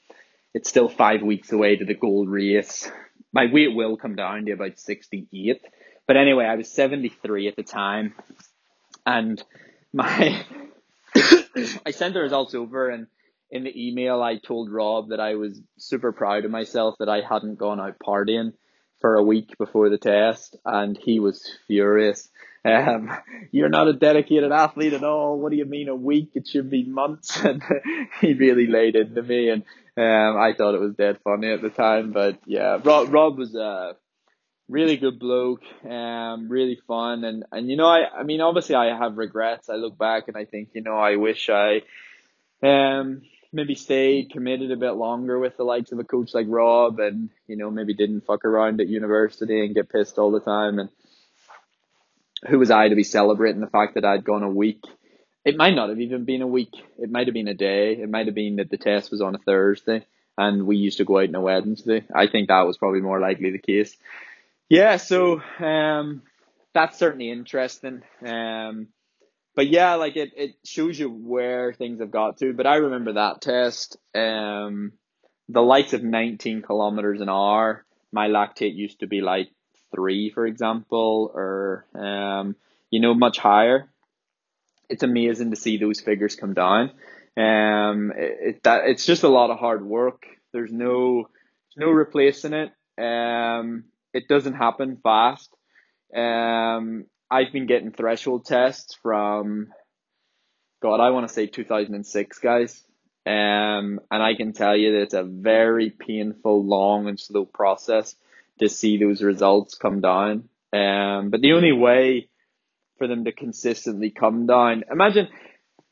it's 0.52 0.68
still 0.68 0.88
five 0.88 1.22
weeks 1.22 1.50
away 1.50 1.76
to 1.76 1.84
the 1.84 1.94
gold 1.94 2.28
race. 2.28 2.90
My 3.32 3.46
weight 3.50 3.74
will 3.74 3.96
come 3.96 4.16
down 4.16 4.44
to 4.44 4.52
about 4.52 4.78
sixty 4.78 5.26
eight 5.32 5.62
but 6.06 6.16
anyway, 6.16 6.44
I 6.44 6.54
was 6.54 6.70
73 6.70 7.48
at 7.48 7.56
the 7.56 7.62
time 7.62 8.14
and 9.04 9.42
my, 9.92 10.44
I 11.14 11.90
sent 11.90 12.14
the 12.14 12.20
results 12.20 12.54
over 12.54 12.88
and 12.90 13.06
in 13.50 13.64
the 13.64 13.88
email 13.88 14.22
I 14.22 14.38
told 14.38 14.70
Rob 14.70 15.10
that 15.10 15.20
I 15.20 15.34
was 15.34 15.60
super 15.78 16.12
proud 16.12 16.44
of 16.44 16.50
myself 16.50 16.96
that 16.98 17.08
I 17.08 17.20
hadn't 17.20 17.58
gone 17.58 17.80
out 17.80 17.96
partying 17.98 18.52
for 19.00 19.14
a 19.16 19.22
week 19.22 19.56
before 19.58 19.88
the 19.88 19.98
test 19.98 20.56
and 20.64 20.96
he 20.96 21.20
was 21.20 21.48
furious. 21.66 22.28
Um, 22.64 23.10
you're 23.52 23.68
not 23.68 23.88
a 23.88 23.92
dedicated 23.92 24.50
athlete 24.50 24.92
at 24.92 25.04
all. 25.04 25.38
What 25.38 25.50
do 25.50 25.56
you 25.56 25.66
mean 25.66 25.88
a 25.88 25.94
week? 25.94 26.30
It 26.34 26.48
should 26.48 26.70
be 26.70 26.84
months. 26.84 27.40
And 27.44 27.62
he 28.20 28.34
really 28.34 28.66
laid 28.66 28.96
into 28.96 29.22
me 29.22 29.50
and 29.50 29.62
um, 29.96 30.36
I 30.36 30.52
thought 30.52 30.74
it 30.74 30.80
was 30.80 30.94
dead 30.94 31.18
funny 31.22 31.52
at 31.52 31.62
the 31.62 31.70
time. 31.70 32.12
But 32.12 32.38
yeah, 32.44 32.78
Rob, 32.82 33.12
Rob 33.12 33.38
was 33.38 33.54
uh, 33.54 33.92
really 34.68 34.96
good 34.96 35.18
bloke, 35.18 35.62
um, 35.88 36.48
really 36.48 36.78
fun, 36.86 37.24
and 37.24 37.44
and 37.52 37.68
you 37.68 37.76
know, 37.76 37.86
I 37.86 38.20
I 38.20 38.22
mean, 38.22 38.40
obviously, 38.40 38.74
I 38.74 38.96
have 38.96 39.16
regrets. 39.16 39.68
I 39.68 39.74
look 39.74 39.98
back 39.98 40.28
and 40.28 40.36
I 40.36 40.44
think, 40.44 40.70
you 40.74 40.82
know, 40.82 40.96
I 40.96 41.16
wish 41.16 41.48
I, 41.48 41.82
um, 42.62 43.22
maybe 43.52 43.74
stayed 43.74 44.30
committed 44.30 44.70
a 44.70 44.76
bit 44.76 44.92
longer 44.92 45.38
with 45.38 45.56
the 45.56 45.64
likes 45.64 45.92
of 45.92 45.98
a 45.98 46.04
coach 46.04 46.34
like 46.34 46.46
Rob, 46.48 46.98
and 46.98 47.30
you 47.46 47.56
know, 47.56 47.70
maybe 47.70 47.94
didn't 47.94 48.26
fuck 48.26 48.44
around 48.44 48.80
at 48.80 48.88
university 48.88 49.64
and 49.64 49.74
get 49.74 49.90
pissed 49.90 50.18
all 50.18 50.30
the 50.30 50.40
time. 50.40 50.78
And 50.78 50.88
who 52.48 52.58
was 52.58 52.70
I 52.70 52.88
to 52.88 52.96
be 52.96 53.04
celebrating 53.04 53.60
the 53.60 53.66
fact 53.66 53.94
that 53.94 54.04
I'd 54.04 54.24
gone 54.24 54.42
a 54.42 54.50
week? 54.50 54.84
It 55.44 55.56
might 55.56 55.76
not 55.76 55.90
have 55.90 56.00
even 56.00 56.24
been 56.24 56.42
a 56.42 56.46
week. 56.46 56.74
It 56.98 57.08
might 57.08 57.28
have 57.28 57.34
been 57.34 57.46
a 57.46 57.54
day. 57.54 57.92
It 57.92 58.10
might 58.10 58.26
have 58.26 58.34
been 58.34 58.56
that 58.56 58.68
the 58.68 58.76
test 58.76 59.12
was 59.12 59.20
on 59.20 59.36
a 59.36 59.38
Thursday 59.38 60.04
and 60.38 60.66
we 60.66 60.76
used 60.76 60.98
to 60.98 61.04
go 61.04 61.18
out 61.18 61.28
on 61.28 61.34
a 61.34 61.40
Wednesday. 61.40 62.04
I 62.14 62.26
think 62.26 62.48
that 62.48 62.66
was 62.66 62.76
probably 62.76 63.00
more 63.00 63.20
likely 63.20 63.50
the 63.50 63.58
case. 63.58 63.96
Yeah, 64.68 64.96
so 64.96 65.40
um, 65.60 66.22
that's 66.74 66.98
certainly 66.98 67.30
interesting. 67.30 68.02
Um, 68.24 68.88
but 69.54 69.68
yeah, 69.68 69.94
like 69.94 70.16
it, 70.16 70.32
it 70.36 70.54
shows 70.64 70.98
you 70.98 71.08
where 71.08 71.72
things 71.72 72.00
have 72.00 72.10
got 72.10 72.38
to. 72.38 72.52
But 72.52 72.66
I 72.66 72.76
remember 72.76 73.14
that 73.14 73.40
test. 73.40 73.96
Um, 74.14 74.92
the 75.48 75.62
likes 75.62 75.92
of 75.92 76.02
19 76.02 76.62
kilometers 76.62 77.20
an 77.20 77.28
hour, 77.28 77.84
my 78.12 78.28
lactate 78.28 78.74
used 78.74 79.00
to 79.00 79.06
be 79.06 79.20
like 79.20 79.48
three, 79.94 80.30
for 80.30 80.46
example, 80.46 81.30
or 81.32 81.86
um, 81.94 82.56
you 82.90 83.00
know, 83.00 83.14
much 83.14 83.38
higher. 83.38 83.88
It's 84.88 85.02
amazing 85.02 85.50
to 85.50 85.56
see 85.56 85.78
those 85.78 86.00
figures 86.00 86.36
come 86.36 86.54
down. 86.54 86.90
Um, 87.36 88.12
it, 88.16 88.38
it 88.40 88.62
that 88.64 88.86
it's 88.86 89.06
just 89.06 89.22
a 89.22 89.28
lot 89.28 89.50
of 89.50 89.58
hard 89.58 89.84
work. 89.84 90.26
There's 90.52 90.72
no, 90.72 91.28
no 91.76 91.90
replacing 91.90 92.52
it. 92.52 92.72
Um, 92.98 93.84
it 94.16 94.28
doesn't 94.28 94.54
happen 94.54 94.96
fast. 95.02 95.54
Um, 96.16 97.04
I've 97.30 97.52
been 97.52 97.66
getting 97.66 97.92
threshold 97.92 98.46
tests 98.46 98.96
from, 99.02 99.68
God, 100.80 101.00
I 101.00 101.10
want 101.10 101.28
to 101.28 101.34
say 101.34 101.46
2006, 101.46 102.38
guys. 102.38 102.82
Um, 103.26 104.00
and 104.10 104.22
I 104.22 104.34
can 104.34 104.52
tell 104.52 104.76
you 104.76 104.92
that 104.92 105.02
it's 105.02 105.14
a 105.14 105.24
very 105.24 105.90
painful, 105.90 106.64
long 106.64 107.08
and 107.08 107.20
slow 107.20 107.44
process 107.44 108.14
to 108.60 108.68
see 108.68 108.96
those 108.96 109.22
results 109.22 109.74
come 109.74 110.00
down. 110.00 110.48
Um, 110.72 111.30
but 111.30 111.42
the 111.42 111.52
only 111.52 111.72
way 111.72 112.28
for 112.96 113.08
them 113.08 113.24
to 113.24 113.32
consistently 113.32 114.10
come 114.10 114.46
down, 114.46 114.84
imagine, 114.90 115.28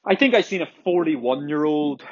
I 0.07 0.15
think 0.15 0.35
I've 0.35 0.47
seen 0.47 0.63
a 0.63 0.69
41 0.85 1.49
year 1.49 1.65
old 1.65 2.03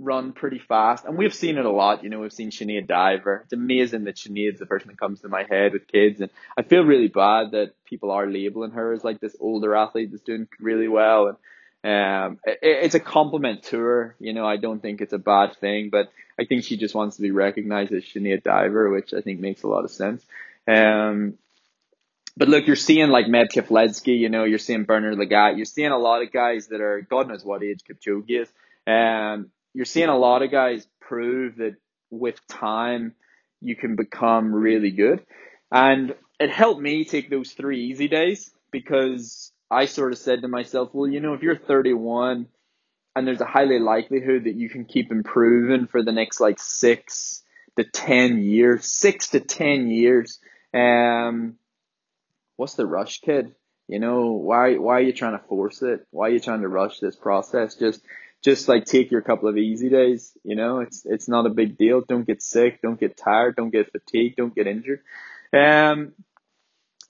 run 0.00 0.32
pretty 0.32 0.58
fast, 0.58 1.04
and 1.04 1.18
we've 1.18 1.34
seen 1.34 1.58
it 1.58 1.64
a 1.64 1.70
lot. 1.70 2.04
You 2.04 2.10
know, 2.10 2.20
we've 2.20 2.32
seen 2.32 2.50
Sinead 2.50 2.86
Diver. 2.86 3.42
It's 3.44 3.52
amazing 3.52 4.04
that 4.04 4.16
Sinead's 4.16 4.58
the 4.58 4.66
person 4.66 4.88
that 4.88 4.98
comes 4.98 5.20
to 5.20 5.28
my 5.28 5.44
head 5.48 5.72
with 5.72 5.88
kids, 5.88 6.20
and 6.20 6.30
I 6.56 6.62
feel 6.62 6.82
really 6.82 7.08
bad 7.08 7.52
that 7.52 7.72
people 7.84 8.10
are 8.10 8.26
labeling 8.26 8.72
her 8.72 8.92
as 8.92 9.04
like 9.04 9.20
this 9.20 9.36
older 9.40 9.74
athlete 9.74 10.10
that's 10.10 10.22
doing 10.22 10.48
really 10.60 10.88
well. 10.88 11.28
And 11.28 11.36
um, 11.84 12.38
it, 12.44 12.58
it's 12.62 12.94
a 12.94 13.00
compliment 13.00 13.64
to 13.64 13.78
her. 13.78 14.16
You 14.18 14.32
know, 14.32 14.46
I 14.46 14.56
don't 14.56 14.80
think 14.80 15.00
it's 15.00 15.12
a 15.12 15.18
bad 15.18 15.56
thing, 15.56 15.90
but 15.90 16.10
I 16.38 16.44
think 16.44 16.64
she 16.64 16.76
just 16.76 16.94
wants 16.94 17.16
to 17.16 17.22
be 17.22 17.30
recognized 17.30 17.92
as 17.92 18.04
Sinead 18.04 18.42
Diver, 18.44 18.90
which 18.90 19.12
I 19.12 19.20
think 19.20 19.40
makes 19.40 19.62
a 19.62 19.68
lot 19.68 19.84
of 19.84 19.90
sense. 19.90 20.24
Um, 20.68 21.34
but 22.36 22.48
look, 22.48 22.68
you're 22.68 22.76
seeing 22.76 23.08
like 23.08 23.26
Meb 23.26 23.48
Keflezighi, 23.52 24.16
you 24.16 24.28
know, 24.28 24.44
you're 24.44 24.60
seeing 24.60 24.84
Bernard 24.84 25.18
Lagat, 25.18 25.56
you're 25.56 25.64
seeing 25.64 25.90
a 25.90 25.98
lot 25.98 26.22
of 26.22 26.30
guys 26.30 26.68
that 26.68 26.80
are, 26.80 27.00
God 27.00 27.26
knows 27.26 27.44
what 27.44 27.64
age 27.64 27.80
Kipchoge 27.82 28.30
is. 28.42 28.48
Um, 28.86 29.50
you're 29.78 29.84
seeing 29.84 30.08
a 30.08 30.18
lot 30.18 30.42
of 30.42 30.50
guys 30.50 30.84
prove 30.98 31.58
that 31.58 31.76
with 32.10 32.44
time 32.48 33.14
you 33.60 33.76
can 33.76 33.94
become 33.94 34.52
really 34.52 34.90
good. 34.90 35.24
And 35.70 36.16
it 36.40 36.50
helped 36.50 36.80
me 36.80 37.04
take 37.04 37.30
those 37.30 37.52
three 37.52 37.84
easy 37.84 38.08
days 38.08 38.50
because 38.72 39.52
I 39.70 39.84
sort 39.84 40.10
of 40.10 40.18
said 40.18 40.42
to 40.42 40.48
myself, 40.48 40.90
well, 40.92 41.08
you 41.08 41.20
know, 41.20 41.34
if 41.34 41.42
you're 41.44 41.56
31 41.56 42.48
and 43.14 43.24
there's 43.24 43.40
a 43.40 43.44
highly 43.44 43.78
likelihood 43.78 44.46
that 44.46 44.56
you 44.56 44.68
can 44.68 44.84
keep 44.84 45.12
improving 45.12 45.86
for 45.86 46.02
the 46.02 46.10
next 46.10 46.40
like 46.40 46.58
six 46.58 47.44
to 47.76 47.84
10 47.84 48.42
years, 48.42 48.84
six 48.84 49.28
to 49.28 49.38
10 49.38 49.90
years, 49.90 50.40
um, 50.74 51.54
what's 52.56 52.74
the 52.74 52.84
rush, 52.84 53.20
kid? 53.20 53.54
You 53.86 54.00
know, 54.00 54.32
why, 54.32 54.74
why 54.74 54.94
are 54.94 55.02
you 55.02 55.12
trying 55.12 55.38
to 55.38 55.44
force 55.46 55.82
it? 55.82 56.04
Why 56.10 56.26
are 56.26 56.32
you 56.32 56.40
trying 56.40 56.62
to 56.62 56.68
rush 56.68 56.98
this 56.98 57.14
process? 57.14 57.76
Just, 57.76 58.02
just 58.44 58.68
like 58.68 58.84
take 58.84 59.10
your 59.10 59.22
couple 59.22 59.48
of 59.48 59.56
easy 59.56 59.88
days. 59.88 60.32
You 60.44 60.56
know, 60.56 60.80
it's 60.80 61.04
it's 61.04 61.28
not 61.28 61.46
a 61.46 61.50
big 61.50 61.76
deal. 61.76 62.02
Don't 62.06 62.26
get 62.26 62.42
sick. 62.42 62.80
Don't 62.82 63.00
get 63.00 63.16
tired. 63.16 63.56
Don't 63.56 63.70
get 63.70 63.92
fatigued. 63.92 64.36
Don't 64.36 64.54
get 64.54 64.66
injured. 64.66 65.00
Um, 65.52 66.12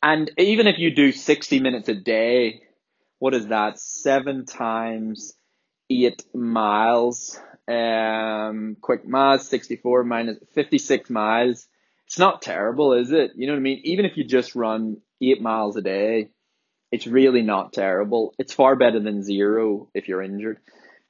and 0.02 0.30
even 0.38 0.66
if 0.66 0.78
you 0.78 0.94
do 0.94 1.12
sixty 1.12 1.60
minutes 1.60 1.88
a 1.88 1.94
day, 1.94 2.62
what 3.18 3.34
is 3.34 3.48
that? 3.48 3.78
Seven 3.78 4.46
times 4.46 5.34
eight 5.90 6.24
miles. 6.34 7.38
Um, 7.66 8.76
quick 8.80 9.06
math, 9.06 9.42
sixty-four 9.42 10.04
minus 10.04 10.38
fifty-six 10.54 11.10
miles. 11.10 11.66
It's 12.06 12.18
not 12.18 12.40
terrible, 12.40 12.94
is 12.94 13.12
it? 13.12 13.32
You 13.36 13.46
know 13.46 13.52
what 13.52 13.58
I 13.58 13.62
mean? 13.62 13.82
Even 13.84 14.06
if 14.06 14.16
you 14.16 14.24
just 14.24 14.54
run 14.54 15.02
eight 15.20 15.42
miles 15.42 15.76
a 15.76 15.82
day, 15.82 16.30
it's 16.90 17.06
really 17.06 17.42
not 17.42 17.74
terrible. 17.74 18.32
It's 18.38 18.54
far 18.54 18.76
better 18.76 19.00
than 19.00 19.22
zero 19.22 19.90
if 19.92 20.08
you're 20.08 20.22
injured. 20.22 20.60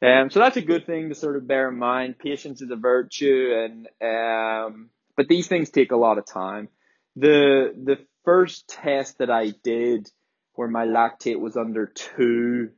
Um, 0.01 0.31
so 0.31 0.39
that's 0.39 0.57
a 0.57 0.63
good 0.63 0.87
thing 0.87 1.09
to 1.09 1.15
sort 1.15 1.37
of 1.37 1.47
bear 1.49 1.69
in 1.69 1.79
mind. 1.79 2.19
Patience 2.19 2.63
is 2.63 2.71
a 2.71 2.77
virtue, 2.77 3.53
and 3.57 3.89
um, 4.01 4.91
but 5.17 5.27
these 5.29 5.49
things 5.49 5.71
take 5.71 5.91
a 5.91 5.97
lot 5.97 6.19
of 6.19 6.27
time. 6.27 6.69
The 7.17 7.75
the 7.77 7.99
first 8.25 8.69
test 8.69 9.19
that 9.19 9.31
I 9.31 9.55
did, 9.65 10.09
where 10.55 10.69
my 10.69 10.87
lactate 10.87 11.41
was 11.41 11.57
under 11.57 11.87
two 11.87 12.71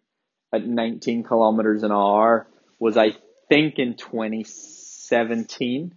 at 0.53 0.67
19 0.67 1.25
kilometers 1.25 1.83
an 1.83 1.93
hour, 1.93 2.49
was 2.79 2.97
I 2.97 3.17
think 3.51 3.79
in 3.79 3.97
2017, 3.97 5.95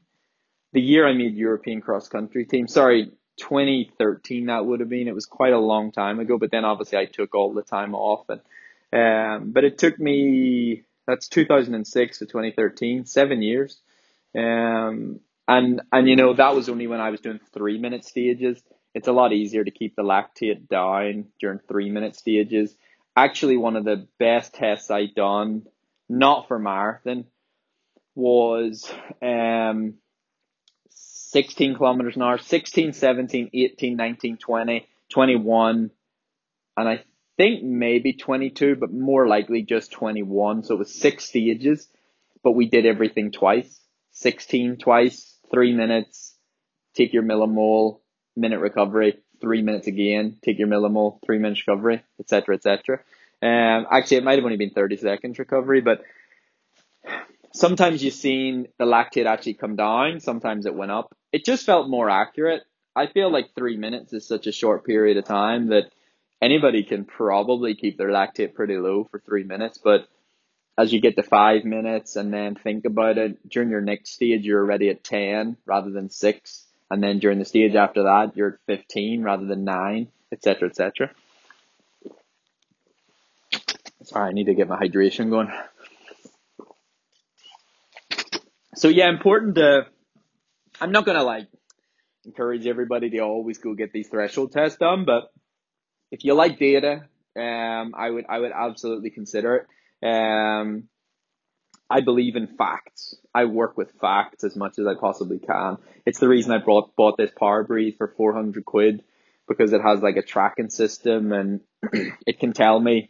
the 0.74 0.82
year 0.82 1.08
I 1.08 1.14
made 1.14 1.36
European 1.36 1.80
cross 1.80 2.10
country 2.10 2.46
team. 2.46 2.68
Sorry, 2.68 3.14
2013 3.38 4.48
that 4.48 4.66
would 4.66 4.82
have 4.82 4.90
been. 4.90 5.08
It 5.08 5.16
was 5.16 5.26
quite 5.26 5.54
a 5.54 5.60
long 5.60 5.94
time 5.94 6.20
ago, 6.20 6.38
but 6.38 6.52
then 6.52 6.66
obviously 6.66 6.98
I 6.98 7.06
took 7.06 7.34
all 7.34 7.54
the 7.54 7.62
time 7.62 7.96
off, 7.96 8.26
and 8.28 8.42
um, 8.92 9.52
but 9.52 9.64
it 9.64 9.78
took 9.78 9.98
me 9.98 10.84
that's 11.08 11.28
2006 11.28 12.20
to 12.20 12.26
2013, 12.26 13.06
seven 13.06 13.42
years. 13.42 13.80
Um, 14.36 15.20
and, 15.48 15.82
and 15.92 16.08
you 16.08 16.16
know, 16.16 16.34
that 16.34 16.56
was 16.56 16.70
only 16.70 16.88
when 16.88 17.02
I 17.02 17.10
was 17.10 17.20
doing 17.20 17.40
three 17.54 17.78
minute 17.78 18.06
stages. 18.06 18.62
It's 18.94 19.08
a 19.08 19.12
lot 19.12 19.34
easier 19.34 19.64
to 19.64 19.72
keep 19.72 19.96
the 19.96 20.04
lactate 20.04 20.68
down 20.68 21.26
during 21.40 21.60
three 21.60 21.90
minute 21.90 22.16
stages. 22.16 22.76
Actually, 23.16 23.58
one 23.58 23.76
of 23.76 23.86
the 23.86 24.08
best 24.20 24.54
tests 24.54 24.90
I 24.90 25.08
done, 25.08 25.68
not 26.08 26.48
for 26.48 26.58
marathon, 26.58 27.26
was, 28.16 28.92
um, 29.22 29.96
16 30.90 31.76
kilometers 31.76 32.16
an 32.16 32.22
hour, 32.22 32.38
16, 32.38 32.94
17, 32.94 33.50
18, 33.54 33.98
19, 33.98 34.38
20, 34.38 34.88
21, 35.10 35.92
and 36.78 36.90
I 36.90 37.04
think 37.44 37.64
maybe 37.64 38.14
22, 38.14 38.78
but 38.78 38.94
more 38.94 39.28
likely 39.28 39.64
just 39.64 39.92
21. 39.92 40.64
So 40.64 40.76
it 40.76 40.80
was 40.80 40.96
six 40.96 41.26
stages, 41.26 41.90
but 42.42 42.52
we 42.52 42.70
did 42.70 42.86
everything 42.86 43.32
twice. 43.32 43.82
16 44.12 44.78
twice, 44.78 45.38
three 45.52 45.74
minutes, 45.74 46.36
take 46.94 47.12
your 47.12 47.24
millimole, 47.24 48.00
minute 48.38 48.60
recovery, 48.60 49.18
three 49.42 49.62
minutes 49.62 49.88
again, 49.88 50.38
take 50.42 50.58
your 50.58 50.70
millimole, 50.70 51.20
three 51.26 51.38
minutes 51.40 51.64
recovery, 51.68 52.02
etc., 52.20 52.56
etc. 52.56 53.00
Um, 53.42 53.88
actually, 53.92 54.18
it 54.18 54.24
might 54.24 54.36
have 54.36 54.46
only 54.46 54.58
been 54.58 54.70
30 54.70 54.98
seconds 54.98 55.38
recovery, 55.38 55.82
but 55.82 56.02
sometimes 57.54 58.02
you've 58.04 58.14
seen 58.14 58.68
the 58.78 58.86
lactate 58.86 59.26
actually 59.26 59.56
come 59.56 59.76
down, 59.76 60.22
sometimes 60.22 60.66
it 60.66 60.76
went 60.76 60.92
up. 60.92 61.14
It 61.34 61.44
just 61.44 61.66
felt 61.66 61.90
more 61.90 62.10
accurate. 62.10 62.62
I 62.96 63.08
feel 63.08 63.30
like 63.32 63.54
three 63.54 63.76
minutes 63.76 64.14
is 64.14 64.28
such 64.28 64.48
a 64.48 64.54
short 64.54 64.86
period 64.86 65.18
of 65.18 65.26
time 65.26 65.68
that 65.70 65.92
anybody 66.44 66.84
can 66.84 67.06
probably 67.06 67.74
keep 67.74 67.98
their 67.98 68.10
lactate 68.10 68.54
pretty 68.54 68.78
low 68.78 69.08
for 69.10 69.20
three 69.20 69.44
minutes, 69.44 69.78
but 69.78 70.08
as 70.78 70.92
you 70.92 71.00
get 71.00 71.16
to 71.16 71.24
five 71.24 71.64
minutes 71.64 72.16
and 72.16 72.34
then 72.34 72.56
think 72.56 72.86
about 72.86 73.18
it, 73.18 73.50
during 73.50 73.70
your 73.70 73.82
next 73.82 74.12
stage, 74.12 74.44
you're 74.44 74.62
already 74.62 74.90
at 74.90 75.04
10 75.04 75.58
rather 75.66 75.90
than 75.90 76.10
six. 76.10 76.66
And 76.92 77.02
then 77.02 77.20
during 77.20 77.40
the 77.40 77.46
stage 77.46 77.76
after 77.76 78.04
that, 78.04 78.36
you're 78.36 78.60
at 78.68 78.78
15 78.78 79.24
rather 79.24 79.46
than 79.46 79.64
nine, 79.64 80.10
etc., 80.32 80.70
etc. 80.70 81.12
Sorry, 84.04 84.30
I 84.30 84.34
need 84.34 84.46
to 84.46 84.54
get 84.54 84.68
my 84.68 84.78
hydration 84.78 85.30
going. 85.30 85.50
So 88.76 88.90
yeah, 88.90 89.10
important 89.10 89.56
to, 89.56 89.86
I'm 90.82 90.92
not 90.92 91.06
going 91.06 91.18
to 91.18 91.24
like 91.24 91.48
encourage 92.26 92.68
everybody 92.68 93.10
to 93.12 93.20
always 93.20 93.60
go 93.60 93.74
get 93.76 93.94
these 93.94 94.10
threshold 94.10 94.52
tests 94.52 94.78
done, 94.78 95.06
but 95.06 95.33
if 96.14 96.24
you 96.24 96.36
like 96.36 96.60
data, 96.60 97.06
um, 97.36 97.96
I 97.98 98.08
would 98.08 98.26
I 98.30 98.38
would 98.38 98.52
absolutely 98.52 99.10
consider 99.10 99.68
it. 100.02 100.08
Um, 100.08 100.84
I 101.90 102.02
believe 102.02 102.36
in 102.36 102.46
facts. 102.56 103.16
I 103.34 103.46
work 103.46 103.78
with 103.78 103.92
facts 104.00 104.44
as 104.44 104.56
much 104.56 104.78
as 104.78 104.86
I 104.86 104.94
possibly 104.94 105.40
can. 105.40 105.78
It's 106.06 106.20
the 106.20 106.28
reason 106.28 106.52
I 106.52 106.60
brought 106.60 106.96
bought 106.96 107.18
this 107.18 107.32
Power 107.32 107.64
Breathe 107.64 107.96
for 107.98 108.14
four 108.16 108.32
hundred 108.32 108.64
quid 108.64 109.04
because 109.48 109.74
it 109.74 109.82
has 109.82 110.02
like 110.02 110.16
a 110.16 110.22
tracking 110.22 110.70
system 110.70 111.32
and 111.32 111.62
it 112.28 112.40
can 112.40 112.54
tell 112.54 112.80
me 112.80 113.10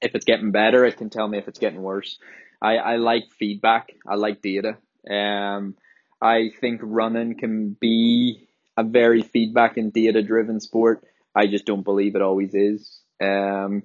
if 0.00 0.14
it's 0.14 0.24
getting 0.24 0.52
better. 0.52 0.86
It 0.86 0.96
can 0.96 1.10
tell 1.10 1.28
me 1.28 1.36
if 1.36 1.48
it's 1.48 1.58
getting 1.58 1.82
worse. 1.82 2.18
I, 2.62 2.76
I 2.78 2.96
like 2.96 3.24
feedback. 3.38 3.92
I 4.08 4.14
like 4.14 4.40
data. 4.40 4.78
Um, 5.08 5.74
I 6.22 6.50
think 6.62 6.80
running 6.82 7.38
can 7.38 7.76
be 7.78 8.48
a 8.74 8.84
very 8.84 9.20
feedback 9.20 9.76
and 9.76 9.92
data 9.92 10.22
driven 10.22 10.60
sport. 10.60 11.04
I 11.36 11.46
just 11.46 11.66
don't 11.66 11.84
believe 11.84 12.16
it 12.16 12.22
always 12.22 12.54
is. 12.54 13.00
Um, 13.20 13.82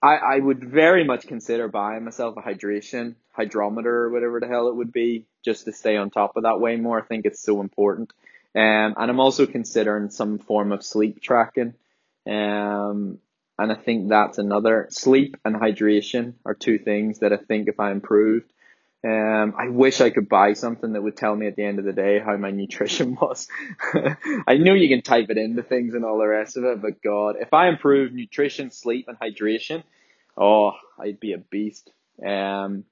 I, 0.00 0.16
I 0.16 0.38
would 0.38 0.62
very 0.62 1.04
much 1.04 1.26
consider 1.26 1.66
buying 1.66 2.04
myself 2.04 2.36
a 2.36 2.40
hydration 2.40 3.16
hydrometer 3.32 4.04
or 4.04 4.10
whatever 4.10 4.38
the 4.38 4.46
hell 4.46 4.68
it 4.68 4.76
would 4.76 4.92
be 4.92 5.26
just 5.44 5.64
to 5.64 5.72
stay 5.72 5.96
on 5.96 6.10
top 6.10 6.36
of 6.36 6.44
that 6.44 6.60
way 6.60 6.76
more. 6.76 7.00
I 7.00 7.04
think 7.04 7.26
it's 7.26 7.42
so 7.42 7.60
important. 7.60 8.12
Um, 8.54 8.94
and 8.96 9.10
I'm 9.10 9.20
also 9.20 9.46
considering 9.46 10.10
some 10.10 10.38
form 10.38 10.72
of 10.72 10.84
sleep 10.84 11.20
tracking. 11.20 11.74
Um, 12.26 13.18
and 13.58 13.72
I 13.72 13.74
think 13.74 14.08
that's 14.08 14.38
another 14.38 14.86
sleep 14.90 15.36
and 15.44 15.56
hydration 15.56 16.34
are 16.44 16.54
two 16.54 16.78
things 16.78 17.18
that 17.18 17.32
I 17.32 17.36
think 17.36 17.68
if 17.68 17.80
I 17.80 17.90
improved, 17.90 18.52
um, 19.04 19.54
I 19.56 19.68
wish 19.68 20.00
I 20.00 20.10
could 20.10 20.28
buy 20.28 20.54
something 20.54 20.92
that 20.92 21.02
would 21.02 21.16
tell 21.16 21.34
me 21.34 21.46
at 21.46 21.54
the 21.54 21.64
end 21.64 21.78
of 21.78 21.84
the 21.84 21.92
day 21.92 22.18
how 22.18 22.36
my 22.36 22.50
nutrition 22.52 23.14
was. 23.14 23.46
I 24.46 24.56
know 24.56 24.74
you 24.74 24.88
can 24.88 25.02
type 25.02 25.30
it 25.30 25.38
into 25.38 25.62
things 25.62 25.94
and 25.94 26.04
all 26.04 26.18
the 26.18 26.26
rest 26.26 26.56
of 26.56 26.64
it, 26.64 26.82
but 26.82 27.02
God, 27.02 27.36
if 27.38 27.52
I 27.52 27.68
improve 27.68 28.12
nutrition, 28.12 28.70
sleep, 28.70 29.08
and 29.08 29.18
hydration, 29.18 29.84
oh, 30.36 30.72
I'd 30.98 31.20
be 31.20 31.32
a 31.32 31.38
beast. 31.38 31.90
Um, 32.24 32.84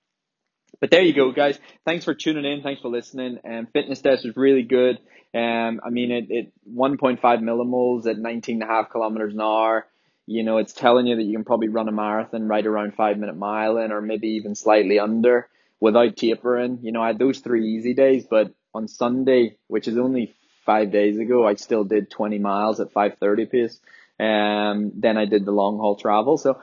but 0.79 0.91
there 0.91 1.03
you 1.03 1.13
go, 1.13 1.33
guys. 1.33 1.59
Thanks 1.85 2.05
for 2.05 2.15
tuning 2.15 2.45
in. 2.45 2.63
Thanks 2.63 2.83
for 2.83 2.89
listening. 2.89 3.39
Um, 3.45 3.67
fitness 3.73 4.01
test 4.01 4.25
was 4.25 4.37
really 4.37 4.63
good. 4.63 5.01
Um, 5.35 5.81
I 5.85 5.91
mean, 5.91 6.13
it, 6.13 6.27
it 6.31 6.53
1.5 6.73 7.21
millimoles 7.21 8.07
at 8.07 8.19
19 8.19 8.63
and 8.63 8.71
a 8.71 8.73
half 8.73 8.91
kilometers 8.91 9.35
an 9.35 9.41
hour. 9.41 9.87
You 10.27 10.45
know, 10.45 10.59
it's 10.59 10.73
telling 10.73 11.07
you 11.07 11.17
that 11.17 11.23
you 11.23 11.33
can 11.33 11.45
probably 11.45 11.69
run 11.69 11.89
a 11.89 11.93
marathon 11.93 12.47
right 12.47 12.65
around 12.65 12.95
five 12.95 13.19
minute 13.19 13.37
mile 13.37 13.79
in, 13.79 13.91
or 13.91 14.01
maybe 14.01 14.29
even 14.29 14.55
slightly 14.55 14.99
under 14.99 15.49
without 15.81 16.17
tapering. 16.17 16.79
You 16.83 16.93
know, 16.93 17.03
I 17.03 17.09
had 17.09 17.19
those 17.19 17.41
three 17.41 17.77
easy 17.77 17.95
days, 17.95 18.27
but 18.29 18.53
on 18.75 18.89
Sunday, 18.89 19.57
which 19.69 19.89
is 19.89 19.97
only 19.97 20.35
five 20.65 20.91
days 20.91 21.19
ago, 21.19 21.47
I 21.47 21.55
still 21.55 21.85
did 21.85 22.11
20 22.11 22.39
miles 22.39 22.81
at 22.81 22.93
5:30 22.93 23.51
pace. 23.51 23.81
And 24.19 24.87
um, 24.87 24.93
then 24.97 25.19
I 25.19 25.27
did 25.27 25.45
the 25.45 25.53
long 25.53 25.77
haul 25.79 25.97
travel. 25.97 26.39
So 26.39 26.59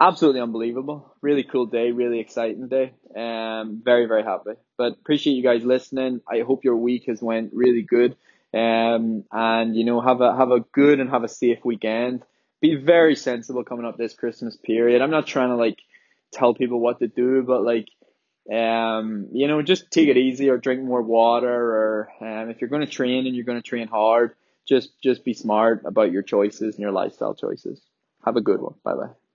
absolutely 0.00 0.40
unbelievable. 0.40 1.14
Really 1.22 1.44
cool 1.44 1.66
day, 1.66 1.92
really 1.92 2.20
exciting 2.20 2.68
day. 2.68 2.92
Um, 3.16 3.82
very, 3.84 4.06
very 4.06 4.22
happy. 4.22 4.52
But 4.76 4.92
appreciate 4.92 5.34
you 5.34 5.42
guys 5.42 5.64
listening. 5.64 6.20
I 6.30 6.40
hope 6.40 6.64
your 6.64 6.76
week 6.76 7.04
has 7.06 7.22
went 7.22 7.52
really 7.54 7.82
good. 7.82 8.16
Um, 8.52 9.24
and 9.30 9.76
you 9.76 9.84
know, 9.84 10.00
have 10.00 10.20
a 10.20 10.36
have 10.36 10.50
a 10.50 10.60
good 10.60 11.00
and 11.00 11.10
have 11.10 11.24
a 11.24 11.28
safe 11.28 11.64
weekend. 11.64 12.22
Be 12.60 12.74
very 12.74 13.16
sensible 13.16 13.64
coming 13.64 13.86
up 13.86 13.96
this 13.96 14.14
Christmas 14.14 14.56
period. 14.56 15.00
I'm 15.00 15.10
not 15.10 15.26
trying 15.26 15.48
to 15.50 15.56
like 15.56 15.78
tell 16.32 16.54
people 16.54 16.80
what 16.80 16.98
to 16.98 17.08
do, 17.08 17.42
but 17.42 17.62
like 17.62 17.88
um, 18.52 19.28
you 19.32 19.48
know, 19.48 19.62
just 19.62 19.90
take 19.90 20.08
it 20.08 20.16
easy 20.16 20.48
or 20.48 20.58
drink 20.58 20.82
more 20.82 21.02
water 21.02 21.48
or 21.48 22.08
um, 22.20 22.50
if 22.50 22.60
you're 22.60 22.70
going 22.70 22.84
to 22.84 22.92
train 22.92 23.26
and 23.26 23.34
you're 23.34 23.44
going 23.44 23.60
to 23.60 23.68
train 23.68 23.88
hard, 23.88 24.34
just 24.66 25.00
just 25.02 25.24
be 25.24 25.34
smart 25.34 25.82
about 25.84 26.12
your 26.12 26.22
choices 26.22 26.74
and 26.74 26.82
your 26.82 26.92
lifestyle 26.92 27.34
choices. 27.34 27.80
Have 28.24 28.36
a 28.36 28.40
good 28.40 28.60
one. 28.60 28.74
Bye 28.84 28.94
bye. 28.94 29.29